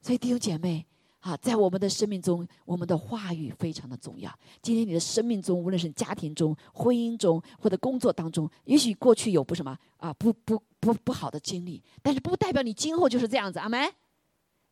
[0.00, 0.86] 所以弟兄姐妹
[1.22, 4.28] 啊，在我们的生命中，我们的话语非常的重要。
[4.60, 13.88] 今天你的生命中，无论是家庭中、婚姻中或者工作当中，也许过去有不什么啊不不不不好的经历，但是不代表你今后就是这样子，阿门。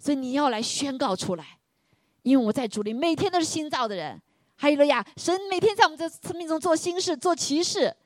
[0.00, 1.58] 所以你要来宣告出来，
[2.22, 4.20] 因为我在主里每天都是新造的人。
[4.56, 7.96] 还有了呀，神每天在我们这生命中做新事、做奇事。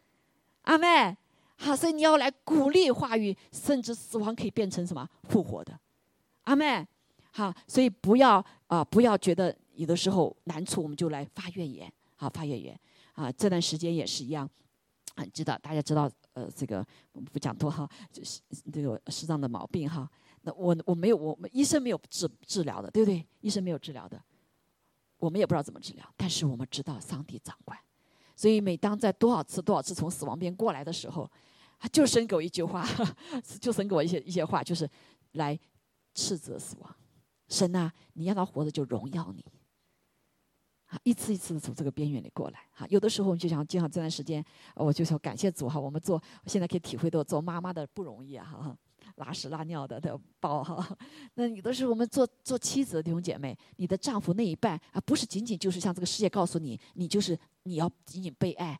[0.63, 1.17] 阿妹，
[1.57, 5.79] 好，所以你要来鼓励话语，甚至死亡可以变成什么复活的。
[6.43, 6.87] 阿妹，
[7.37, 12.79] 好，所以不要啊，不要觉得有的时候难处我们就来发怨言，好发怨言
[13.15, 13.31] 啊。
[13.33, 14.49] 这段时间也是一样，
[15.17, 18.41] 很，知道大家知道，呃，这个我们不讲多哈，就是
[18.73, 20.09] 这个适当的毛病哈。
[20.43, 23.27] 那我我没有，我们医生没有治治疗的，对不对？
[23.41, 24.23] 医生没有治疗的，
[25.19, 26.09] 我们也不知道怎么治疗。
[26.17, 27.77] 但是我们知道上帝掌管，
[28.37, 31.29] 所以每当在多少次多少次从死亡边过来的时候，
[31.81, 32.87] 他就生给我一句话，
[33.61, 34.89] 就生给我一些一些话，就是
[35.33, 35.59] 来
[36.15, 36.97] 斥责死亡。
[37.49, 39.45] 神啊，你让他活着就荣耀你。
[40.87, 42.61] 啊，一次一次的从这个边缘里过来。
[42.71, 48.77] 哈，有的时候我们就想，就像这段时间，我就说感谢主哈，我们做现在可以体会到做妈妈的不容易啊哈。
[49.17, 50.97] 拉屎拉尿的的包哈，
[51.35, 58.79] 那有的时候我们做做妻子的弟兄姐妹，你的丈夫那一半啊，不是仅仅就是像这个世界告诉你，你就是你要仅仅被爱，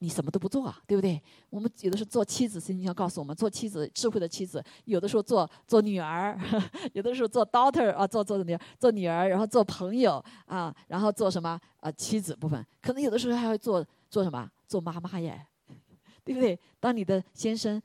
[0.00, 1.20] 你什么都不做啊，对不对？
[1.50, 6.38] 我们有的时候做妻子，圣经要告诉我们，做妻子智慧的妻子，有的时候做做女儿，
[6.94, 11.90] 有的时候做 daughter 啊，做做女儿，做女儿，然后做朋友啊，然后做什么啊？
[11.92, 14.50] 妻子部分，可能有的时候还会做做什么？
[14.66, 15.46] 做妈妈耶，
[16.24, 16.58] 对不对？
[16.80, 17.80] 当你的先生。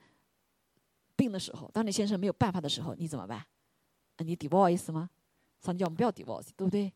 [1.16, 3.40] 病的时候，当你先生没有办法的时候，你怎么办？
[4.18, 5.08] 你 divorce 吗？
[5.60, 6.92] 上帝叫我们不要 divorce，对不对？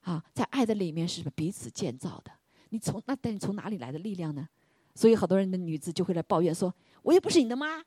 [0.00, 2.32] 啊，在爱的里面是彼此建造的。
[2.70, 4.48] 你从那，但你从哪里来的力量呢？
[4.98, 7.80] 所以好多人的女子就会来抱怨说：“我又不是你的妈，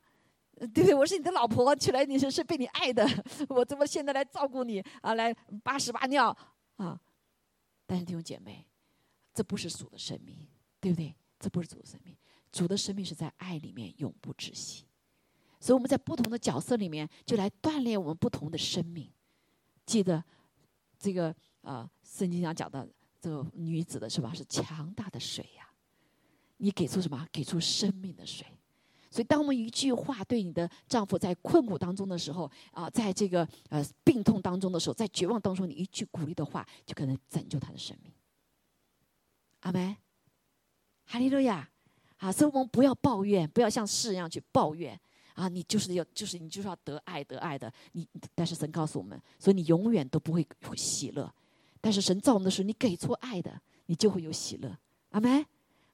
[0.57, 0.93] 对不对？
[0.95, 3.05] 我是你的老婆，娶来你是是被你爱的，
[3.49, 5.13] 我怎么现在来照顾你啊？
[5.15, 6.29] 来扒屎扒尿
[6.77, 6.97] 啊？”
[7.85, 8.65] 但是弟兄姐妹，
[9.33, 10.47] 这不是主的生命，
[10.79, 11.13] 对不对？
[11.37, 12.15] 这不是主的生命，
[12.49, 14.85] 主的生命是在爱里面永不止息。
[15.59, 19.11] 所以我们在不同的角色里面，就来锻炼我们不同的生命。
[19.85, 20.23] 记得
[20.97, 22.87] 这个啊，圣经上讲的
[23.19, 24.33] 这个女子的是吧？
[24.33, 25.60] 是强大的水呀。
[26.61, 27.27] 你给出什么？
[27.31, 28.45] 给出生命的水。
[29.09, 38.13] 所以，当我们一句话对你的丈夫在困苦当中的时候啊，在这个呃病痛当中的时候，在绝望当中，你一句鼓励的话，就可能拯救他的生命。
[39.61, 39.97] 阿门。
[41.05, 41.67] 哈利路亚。
[42.17, 44.97] 啊，所以我们不要抱怨，不要像世人一样去抱怨。
[45.33, 47.73] 啊，你就是要，就是你就是要得爱得爱的。
[47.93, 50.47] 你，但是神告诉我们，所以你永远都不会
[50.77, 51.33] 喜乐。
[51.81, 54.77] 但是神造我们的时候，你给出爱的，你就会有喜乐。
[55.09, 55.43] 阿门。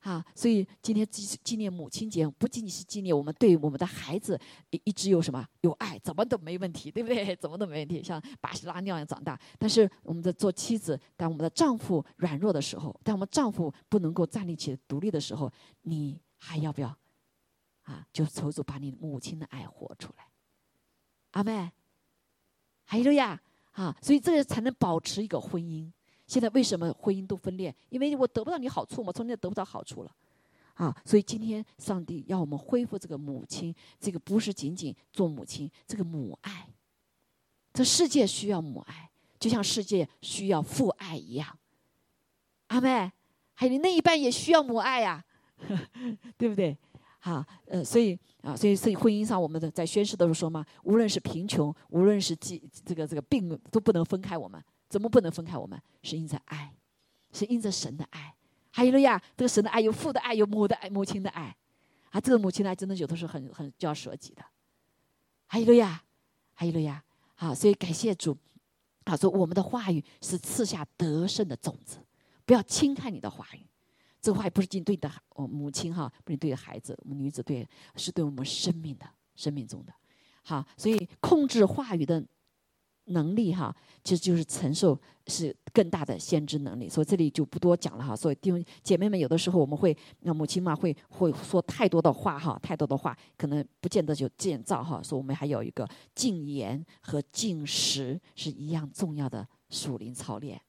[0.08, 4.40] 啊，所以今天纪纪念母亲节，不仅仅是纪念我们对我们的孩子
[4.70, 7.36] 一一直有什么有爱，怎么都没问题，对不对？
[7.36, 9.38] 怎么都没问题，像巴西拉尿一样长大。
[9.60, 15.52] 但是我们的做妻子，当我们的丈夫软弱的时候，当我们丈夫不能够站立起独立的时候，
[15.82, 16.88] 你还要不要？
[17.82, 20.26] 啊，就求主把你母亲的爱活出来，
[21.32, 21.70] 阿妹，
[22.86, 23.42] 还有呀，
[23.72, 25.92] 啊，所以这个才能保持一个婚姻。
[26.28, 27.74] 现在为什么婚姻都分裂？
[27.90, 30.12] 因为我得不到你好处嘛，从那得不到好处了，
[30.74, 36.68] 啊，所以今天上帝要我们恢复这个母亲，这个不是仅仅做母亲，这个母爱，
[37.74, 39.10] 这世界需要母爱，
[39.40, 41.58] 就像世界需要父爱一样，
[42.68, 43.12] 阿妹，
[43.54, 45.24] 还有你那一半也需要母爱呀，
[46.38, 46.78] 对不对？
[47.22, 54.62] 啊，呃，所以啊，所以所以婚姻上，我们的在宣誓的时候说嘛，无论是贫穷，无论是疾这个这个病，都不能分开我们。
[54.90, 55.82] 怎么不能分开我们？
[56.04, 56.74] 是因着爱，
[57.32, 58.36] 是因着神的爱。
[58.72, 61.56] 还有了呀，这个神的爱有父的爱，有母的爱，母亲的爱。
[62.12, 64.44] 啊，这个母亲的爱真的有的时候很很就要舍己的。
[65.46, 66.04] 还有了呀，
[66.54, 67.04] 还有了呀。
[67.36, 68.38] 好，所以感谢主。
[69.04, 71.98] 啊，说我们的话语是赐下得胜的种子，
[72.46, 73.66] 不要轻看你的话语。
[74.20, 77.66] 这个话不是仅对的哦，母亲哈，不是对孩子，我们女子对，
[77.96, 79.94] 是对我们生命的生命中的，
[80.44, 82.22] 好，所以控制话语的
[83.08, 86.88] 能力哈，其实就是承受是更大的先知能力。
[86.88, 88.16] 所以这里就不多讲了哈。
[88.16, 95.02] 所以弟兄姐妹们，有的时候我们会，那母亲嘛会会说太多的话哈，太多的话可能不见得就建造哈。
[95.02, 100.62] 所以我们还有一个禁言和禁食是一样重要的属灵操练。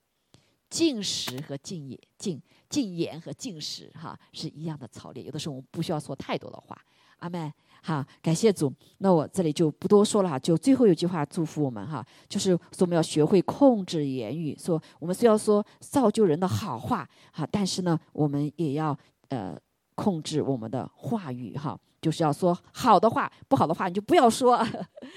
[0.71, 6.77] 禁食和进也进进言和禁食哈是一样的操练，有的时候我们不需要说太多的话。
[7.19, 7.53] 阿门。
[7.83, 8.73] 好，感谢主。
[8.99, 18.97] 那我这里就不多说了哈，就最后一句话祝福我们哈，就是说我们要学会控制言语，说我们虽要说造就人的好话哈，但是呢，我们也要
[19.29, 19.57] 呃
[19.95, 21.79] 控制我们的话语哈。
[22.01, 24.65] 就是要说好的话，不好的话你就不要说。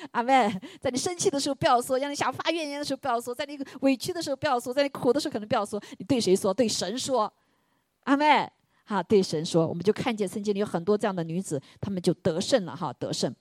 [0.09, 5.80] 阿妹，在你生气的时候不要说，让你想发怨言的时候不要说，在你委屈的时候不要说，在你苦的时候可能不要说。
[5.99, 6.51] 你对谁说？
[6.51, 7.32] 对神说。
[8.05, 8.51] 阿妹，
[8.84, 9.67] 哈，对神说。
[9.67, 13.34] 我们就看见圣经里有很多这样的女子，她们就得胜了哈，得胜。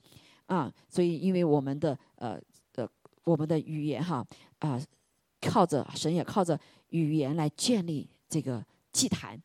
[0.45, 2.39] 啊，所以因为我们的呃
[2.75, 2.87] 呃
[3.23, 4.25] 我们的语言哈
[4.59, 4.81] 啊，
[5.41, 9.41] 靠着神也靠着语言来建立这个祭坛。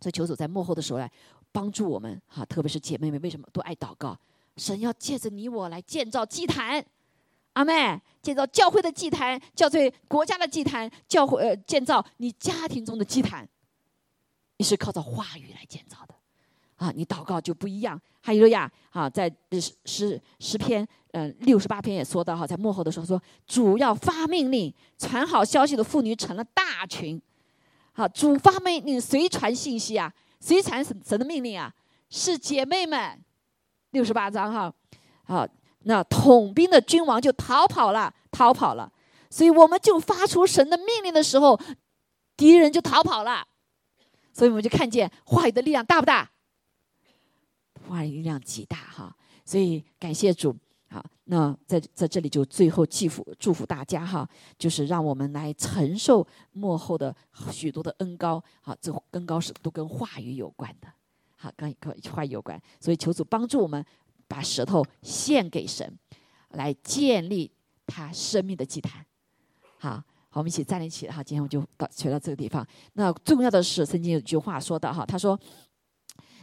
[0.00, 1.10] 所以求主在幕后的时候来。
[1.54, 4.18] 帮助我们哈，特别是姐妹们，为什么都爱祷告？
[4.56, 6.82] 神要借着你我来建造祭坛，
[7.52, 13.46] 阿妹，建造教会的祭坛，教会国家的祭坛，教会呃建造你家庭中的祭坛，
[14.62, 16.14] 你是靠着话语来建造的，
[16.76, 18.00] 啊，你祷告就不一样。
[18.20, 27.20] 还有呀，啊，在十十十篇，嗯，六十八篇也说到哈，在幕后的时候说，主要发命令，传好消息的妇女成了大群。
[27.92, 30.14] 好，主发命令，谁传信息啊？
[30.38, 31.74] 谁传神神的命令啊？
[32.08, 33.20] 是姐妹们。
[33.90, 34.72] 六十八章哈，
[35.24, 35.44] 好，
[35.80, 38.92] 那统兵的君王就逃跑了，逃跑了。
[39.28, 41.58] 所以我们就发出神的命令的时候，
[42.36, 43.48] 敌人就逃跑了。
[44.32, 46.30] 所以我们就看见话语的力量大不大？
[47.88, 49.16] 话语力量极大哈。
[49.44, 50.56] 所以感谢主。
[50.88, 54.28] 好，那在在这里就最后祝福祝福大家哈，
[54.58, 57.16] 就是让我们来承受幕后的
[57.50, 58.44] 许多的恩高。
[58.60, 60.88] 好，这恩高是都跟话语有关的。
[61.34, 62.60] 好，跟跟话语有关。
[62.78, 63.82] 所以求主帮助我们
[64.28, 65.98] 把舌头献给神，
[66.50, 67.50] 来建立
[67.86, 69.06] 他生命的祭坛。
[69.78, 70.04] 好，
[70.34, 71.06] 好，我们一起站立起。
[71.08, 72.66] 哈，今天我就到学到这个地方。
[72.94, 75.38] 那重要的是，曾经有句话说的哈，他说：“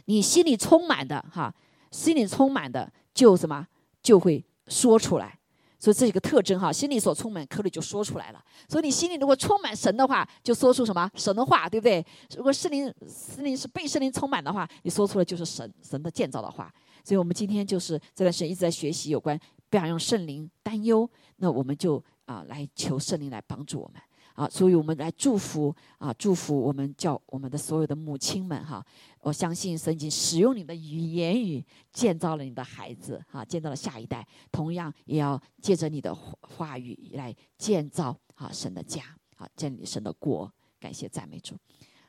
[0.06, 1.52] 你心里充满的哈，
[1.90, 3.66] 心里充满的就什么
[4.00, 5.36] 就会说出来。
[5.80, 8.40] 所以这一个特征哈，心里所充满，口里就说出来了。
[8.68, 12.06] 所以你心里如果充满神的话，就说出什么神的话，对不对？
[12.36, 16.72] 如果圣灵圣灵是被圣灵充满的话，你说出来就是神神的建造的话。
[17.02, 19.36] 所以我们今天就是这段时间一直在学习有关
[19.68, 22.00] 不要用圣灵担忧，那我们就。
[22.30, 24.00] 啊，来求圣灵来帮助我们
[24.34, 24.48] 啊！
[24.48, 28.86] 所以我们来祝福啊，祝福我们叫我们的所有的母亲们哈！
[29.18, 39.02] 我相信神已经使用你的语言语建造了你的孩子哈，建造了下一代，同样也要借着你的话语来建造啊神的家
[39.34, 40.48] 啊，建立神的国。
[40.78, 41.56] 感谢赞美主。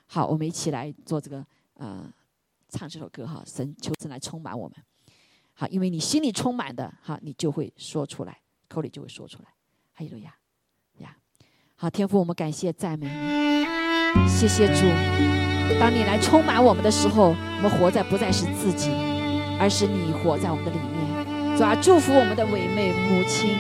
[0.05, 1.43] 好，我们一起来做这个
[1.73, 2.07] 呃，
[2.69, 3.41] 唱这首歌哈！
[3.43, 4.77] 神求神来充满我们。
[5.53, 9.49] 好，因为你心里充满的哈，你就会说出来，口里就会说出来。
[10.01, 10.33] 哈利路亚，
[10.97, 11.15] 呀，
[11.75, 14.81] 好天父，我们感谢赞美你，谢谢主。
[15.79, 18.89] 当你来充满我们的时候，我们活在不再是自己，
[19.59, 21.55] 而是你活在我们的里面。
[21.55, 23.55] 主啊，祝福我们的伟妹母亲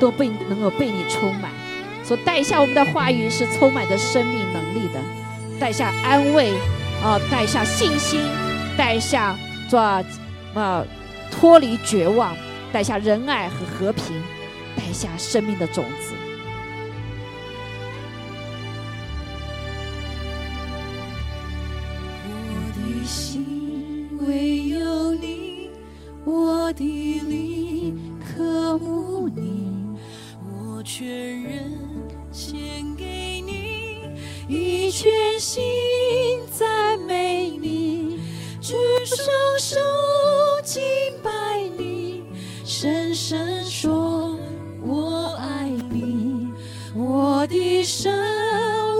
[0.00, 1.50] 都被能够被你充满，
[2.02, 5.00] 所带下我们的话语是充满着生命能力的，
[5.60, 6.54] 带下安慰
[7.04, 8.18] 啊，带下信心，
[8.78, 9.36] 带下
[9.68, 10.02] 做啊
[11.30, 12.34] 脱离绝望，
[12.72, 14.16] 带下仁爱和和平。
[14.76, 16.14] 带下生命的种子。
[22.24, 22.30] 我
[22.74, 25.70] 的心唯有你，
[26.24, 29.96] 我的灵渴慕你，
[30.44, 31.72] 我全人
[32.30, 33.98] 献给你，
[34.48, 35.62] 一全心
[36.50, 38.18] 赞美你，
[38.60, 39.26] 举双
[39.58, 39.76] 手
[40.64, 40.82] 敬
[41.22, 41.30] 拜
[41.76, 42.24] 你，
[42.64, 44.11] 深深说。
[47.82, 48.12] 我的神，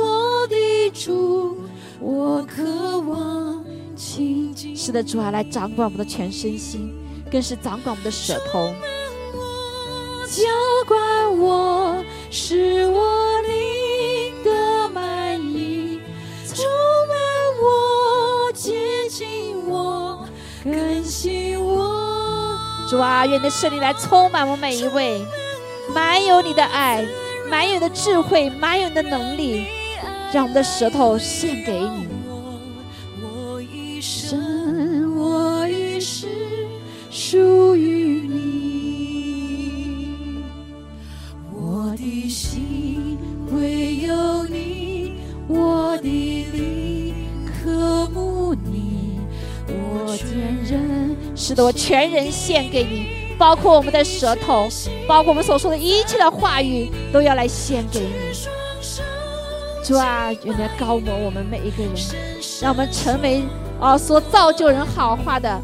[0.01, 1.57] 我的主，
[2.01, 3.65] 我渴望
[3.95, 4.77] 亲近。
[4.77, 6.93] 是的，主啊，来掌管我们的全身心，
[7.31, 8.75] 更是掌管我们的舌头。
[10.29, 10.43] 浇
[10.89, 16.01] 灌我，使我灵的满意，
[16.53, 16.65] 充
[17.07, 17.17] 满
[17.63, 20.27] 我，接近我，
[20.65, 22.59] 更新我。
[22.91, 25.25] 主啊，愿你的圣灵来充满我们每一位。
[25.95, 27.05] 满有你的爱，
[27.53, 29.67] 满有的智慧，满有的能力，
[30.33, 32.07] 让我们的舌头献给你。
[33.21, 36.29] 我一生，我一世
[37.11, 39.75] 属于你。
[41.55, 43.19] 我的心
[43.51, 45.13] 唯有你，
[45.47, 49.19] 我的灵渴慕你。
[49.69, 53.22] 我全人，是的我全人献给你。
[53.43, 54.69] 包括我们的舌头，
[55.05, 58.07] 包括我们所说的一切的话语，都要来献给你。
[59.83, 61.93] 主啊，愿来高摩我们每一个人，
[62.61, 63.43] 让我们成为
[63.81, 65.61] 啊所造就人好话的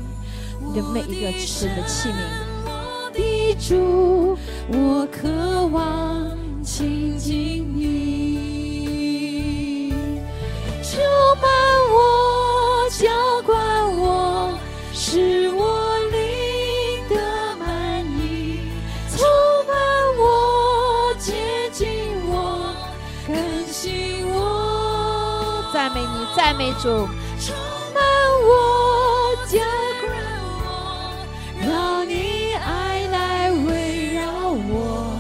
[0.61, 2.17] 你的每一个神的器皿。
[3.15, 4.37] 的主，
[4.73, 5.29] 我渴
[5.69, 9.93] 望亲近你，
[10.83, 11.01] 充
[11.41, 11.49] 满
[11.93, 13.07] 我，浇
[13.47, 13.57] 灌
[13.97, 14.51] 我，
[14.93, 15.58] 使我。
[26.39, 26.83] 赞美，主，
[27.41, 27.53] 充
[27.93, 28.01] 满
[28.47, 29.59] 我，浇
[30.01, 30.09] 灌
[30.63, 31.27] 我，
[31.61, 35.19] 让你爱来围绕我，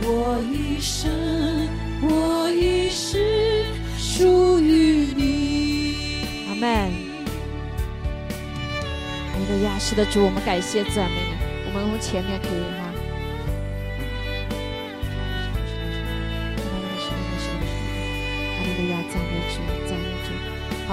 [0.00, 1.10] 我一生，
[2.00, 3.66] 我一世
[3.98, 6.46] 属于你。
[6.48, 6.90] 阿门。
[9.38, 11.36] 你的亚视的主，我们感谢赞美你。
[11.66, 12.64] 我们从前面可以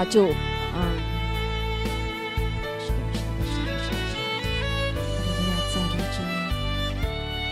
[0.06, 0.92] 就，啊。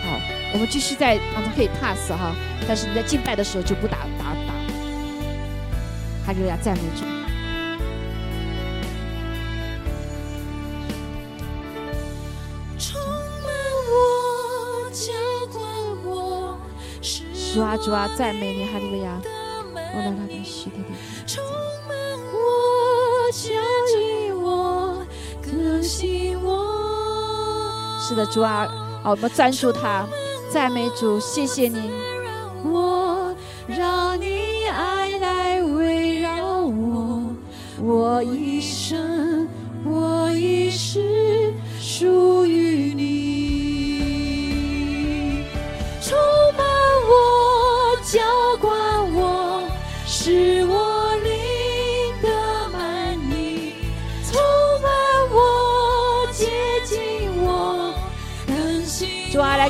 [0.02, 0.20] 好，
[0.52, 2.34] 我们继续在当中可以 pass 哈，
[2.66, 4.52] 但是你在敬拜的时候就不打打打。
[6.26, 7.04] 哈利路亚赞美主。
[17.52, 19.20] 主啊主啊，赞美你哈利路亚！
[19.74, 20.76] 我来那个洗的。
[28.10, 28.66] 是的，主啊，
[29.04, 30.04] 好，我们专注他，
[30.52, 31.92] 赞美主，谢谢你。
[32.64, 33.32] 我
[33.68, 37.22] 让你爱来围绕我，
[37.80, 38.98] 我一生，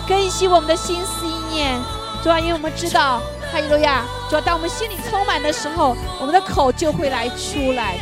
[0.06, 1.78] 更新我们的心思意念。
[2.22, 3.20] 主啊，因为我们知道，
[3.52, 4.04] 哈利路亚。
[4.28, 7.96] 主啊，当我们心里充满的时候，我们的口就会来出来。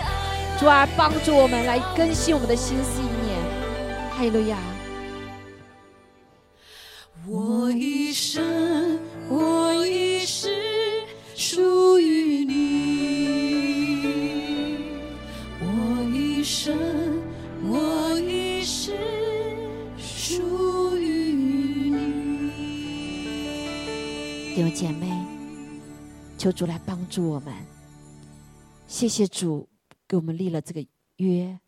[0.58, 3.38] 主啊，帮助我们来更新我们的心思意念。
[4.10, 4.56] 哈利路亚。
[26.52, 27.54] 主来帮助我们。
[28.86, 29.68] 谢谢主
[30.06, 30.86] 给我们立了这个
[31.16, 31.58] 约，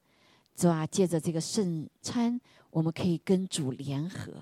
[0.56, 4.32] 主啊，借着这个圣餐，我们可以跟主联合。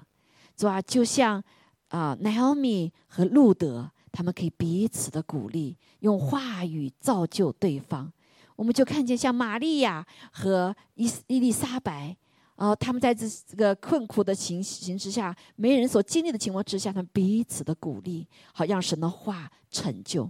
[0.57, 1.43] 主啊，就像
[1.89, 8.13] 啊，乃奥米和路德，他们可以彼此的鼓励，用话语造就对方。
[8.57, 12.17] 我们就看见像玛利亚和伊伊丽莎白，
[12.59, 20.29] 呃，他们在这这个困苦的情形之下，没人所经历的情况之下，他们彼此的鼓励，好让神的话成就。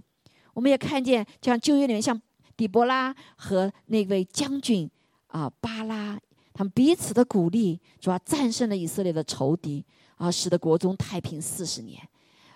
[0.53, 2.21] 我们也看见，就像旧约里面，像
[2.55, 4.87] 底波拉和那位将军
[5.25, 6.19] 啊巴拉，
[6.53, 9.83] 他们彼此的鼓励，主要战胜了以色列的仇敌
[10.17, 11.99] 啊，使得国中太平四十年。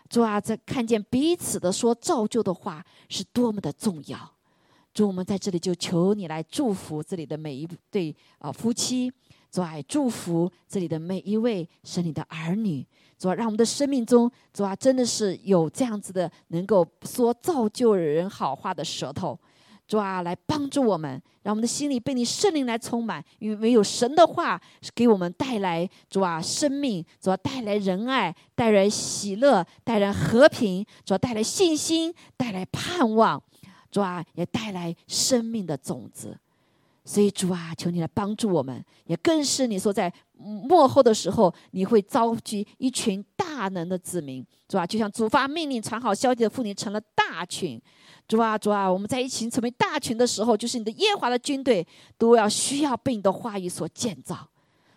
[0.08, 4.32] 主啊，在看见彼此的说造就的话是多么的重要。
[4.94, 9.12] 主，我们在这里就求你来祝福这里的每一对啊夫妻，
[9.54, 12.84] 主啊，祝福这里的每一位神你的儿女。
[13.20, 19.40] 主啊，让我们的生命中，主啊，真的是有这样子的能够说造就人好话的舌头。
[19.88, 33.40] 主啊，来帮助我们，让我们的心里被你圣灵来充满，因为唯有神的话是给我们带来主啊生命，主啊带来仁爱，带来喜乐，带来和平，主啊带来信心，带来盼望，
[33.92, 36.40] 主啊也带来生命的种子。
[37.06, 47.82] 所以主啊，求你来帮助我们，也更是你说在幕后的时候，你会召集一群大能的子民，主啊，就像主发命令传好消息的妇女成了大群。
[48.26, 51.86] 主啊，主啊，我们在一起成为大群的时候，就是你的耶华的军队
[52.18, 54.48] 都要需要被你的话语所建造。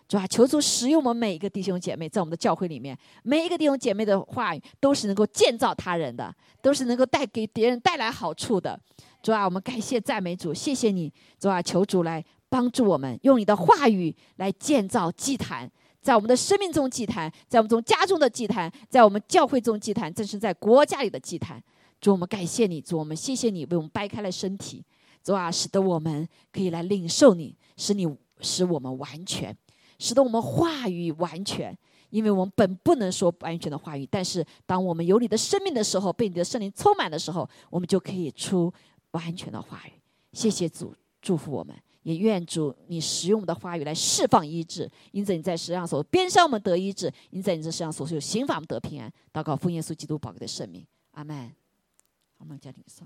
[0.07, 8.79] 主啊，求主使用我们每一个弟兄姐妹，在我们的教会里面，每一个弟兄姐妹的话语都是能够建造他人的，都是能够带给别人带来好处的。
[9.21, 15.69] 主啊，我们感谢赞美主，谢谢你，主啊，求主来帮助我们，用你的话语来建造祭坛，
[16.01, 21.61] 在我们的生命中祭坛，在我们中家中的祭坛，在我们教会中祭坛，正是在国家里的祭坛。
[21.99, 24.85] 主，我们感谢你，主，我们谢谢你为我们掰开了身体，
[25.23, 28.07] 主啊，使得我们可以来领受你，使你
[28.39, 29.55] 使我们完全，
[29.99, 31.77] 使得我们话语完全。
[32.09, 38.71] 因为我们本不能说完全的话语，但是当我们有你的生命的时候，被你的圣灵充满的时候，我们就可以出
[39.17, 39.93] 完全的话语。
[40.31, 44.89] 谢谢主，祝福我们，也愿主你使用我们的话语来释放医治。
[45.11, 49.11] 因此你在世上所边上我们得医治，因在你这世上所有刑罚我们得平安。
[49.33, 51.51] 祷告奉耶稣基督宝贵的圣名，阿门。
[52.37, 53.03] 我们家领受，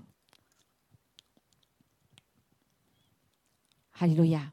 [3.90, 4.52] 哈利路亚！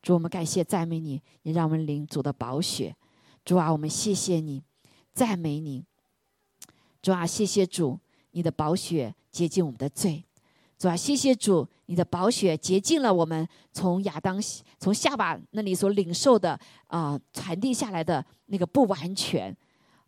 [0.00, 2.96] 主，我们感谢赞美你，也让我们领主的宝血。
[3.44, 4.62] 主啊，我们谢谢你，
[5.12, 5.84] 赞美你。
[7.02, 10.24] 主啊，谢谢主，你的宝血洁净我们的罪。
[10.78, 14.40] 主啊，谢谢主，你的宝血洁净了我们从亚当、
[14.78, 19.54] 从夏娃那里所领受的啊、传递下来的那个不完全。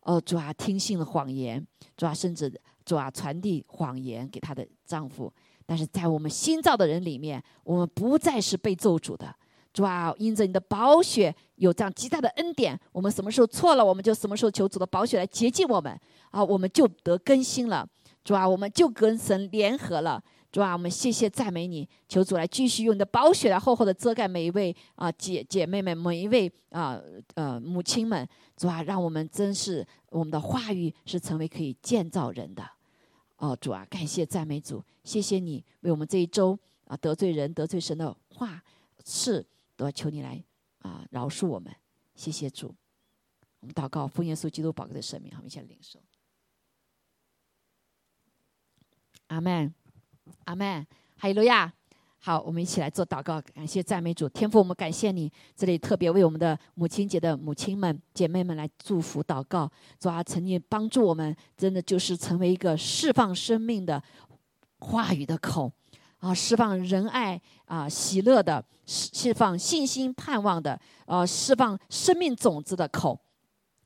[0.03, 1.65] 哦，主啊，听信了谎言，
[1.97, 2.49] 主啊，甚至
[2.85, 5.31] 主啊，传递谎言给她的丈夫。
[5.67, 9.35] 但是在我们新造的人里面，我们不再是被咒诅的。
[9.73, 15.99] 主啊，因着你的宝血有这样极大的恩典，我们什么时候错了，我们就什么时候求主的宝血来洁净我们
[16.31, 17.85] 啊，我们就得更新了。
[18.23, 20.23] 主啊，我们就跟神联合了。
[20.53, 27.01] 主啊，我们谢谢赞美你，求主来继续用你的宝血来厚厚的遮盖每一位啊姐姐妹们，每一位啊
[27.35, 32.69] 呃母亲们，主啊，让我们真是我们的话语是成为可以建造人的。
[33.37, 38.61] 哦，主啊，感谢赞美主，谢谢你为我们这一周啊得罪人得罪神的话
[39.05, 39.47] 事，
[39.77, 40.43] 都要求你来
[40.81, 41.73] 啊饶恕我们，
[42.17, 42.75] 谢谢主。
[43.61, 46.01] 我们祷告，奉耶稣基督宝贵的生命，好，我们一起来领受。
[49.29, 49.73] 阿门，
[50.45, 51.73] 阿门，哈利路亚。
[52.23, 55.33] 好，我们一起来做祷告，感谢赞美主，天父，我们感谢你。
[55.57, 64.03] 这里特别为我们的母亲节的母亲们、姐妹们来祝福祷告，主啊，曾经帮助我们，真的就是成为一个释放生命的
[64.81, 65.73] 话语的口，
[66.19, 73.19] 啊，释放仁爱啊、喜乐的，释释放信心盼望的，呃，释放生命种子的口。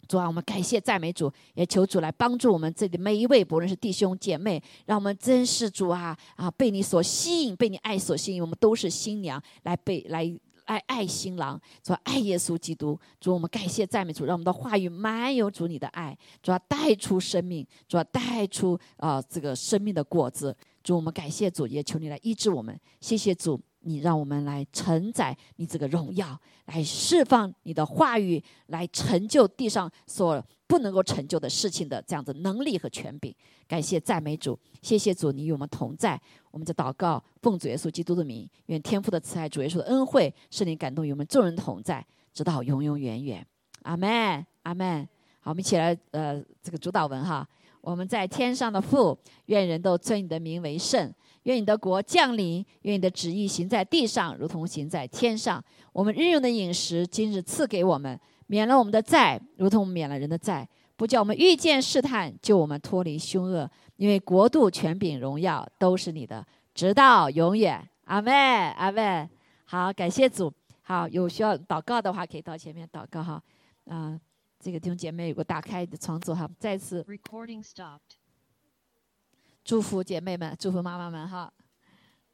[0.09, 10.33] 主啊，我们感谢赞美主，也求主来帮助我们这里每一位，不论是弟兄姐妹，让我们真是主啊啊，被你所吸引，被你爱所吸引，我们都是新娘，来被来
[10.67, 12.99] 爱爱新郎，主爱耶稣基督。
[13.21, 20.57] 主，我们感谢赞美主，让我们的话语满有主你的爱，主要带出生命，主要带出啊这个生命的果子。
[20.83, 23.61] 主，我们感谢主，也求你来医治我们，谢谢主。
[23.87, 33.35] 你让我们来承载你这个荣耀，来释放你的话语，来成就地上所不能够成就的事情的这样子能力和权柄。
[33.69, 36.21] 感谢赞美主，谢谢主，你与我们同在。
[36.51, 43.47] 我们在祷告，奉主耶稣基督的名，愿天父的慈爱、主耶稣的恩惠，圣灵感动与我们众人同在，直到永永远远。
[43.83, 45.07] 阿门，阿门。
[45.41, 47.47] 好，我们一起来，呃，这个主导文哈。
[47.81, 51.13] 我们在天上的父，愿人都尊你的名为圣。
[51.45, 55.63] 愿你的国降临，愿你的旨意行在地上，如同行在天上。
[55.93, 58.19] 我们日用的饮食，今日赐给我们，
[58.49, 63.71] 免了我们的债，如同免了人的债，不叫我们遇见试探，救我们脱离凶恶。
[63.97, 67.89] 因为国度、权柄、荣耀都是你的，直到永远。
[68.05, 68.35] 阿门，
[68.73, 69.29] 阿门。
[69.67, 70.53] 好，感谢主。
[70.83, 73.43] 好，有需要祷告的话，可以到前面祷告哈。
[73.87, 74.19] 啊，
[74.59, 77.03] 这个弟兄姐妹有个打开的窗子哈，再次。
[77.05, 78.17] Recording stopped.
[79.65, 81.51] 祝福姐妹们，祝福妈妈们哈。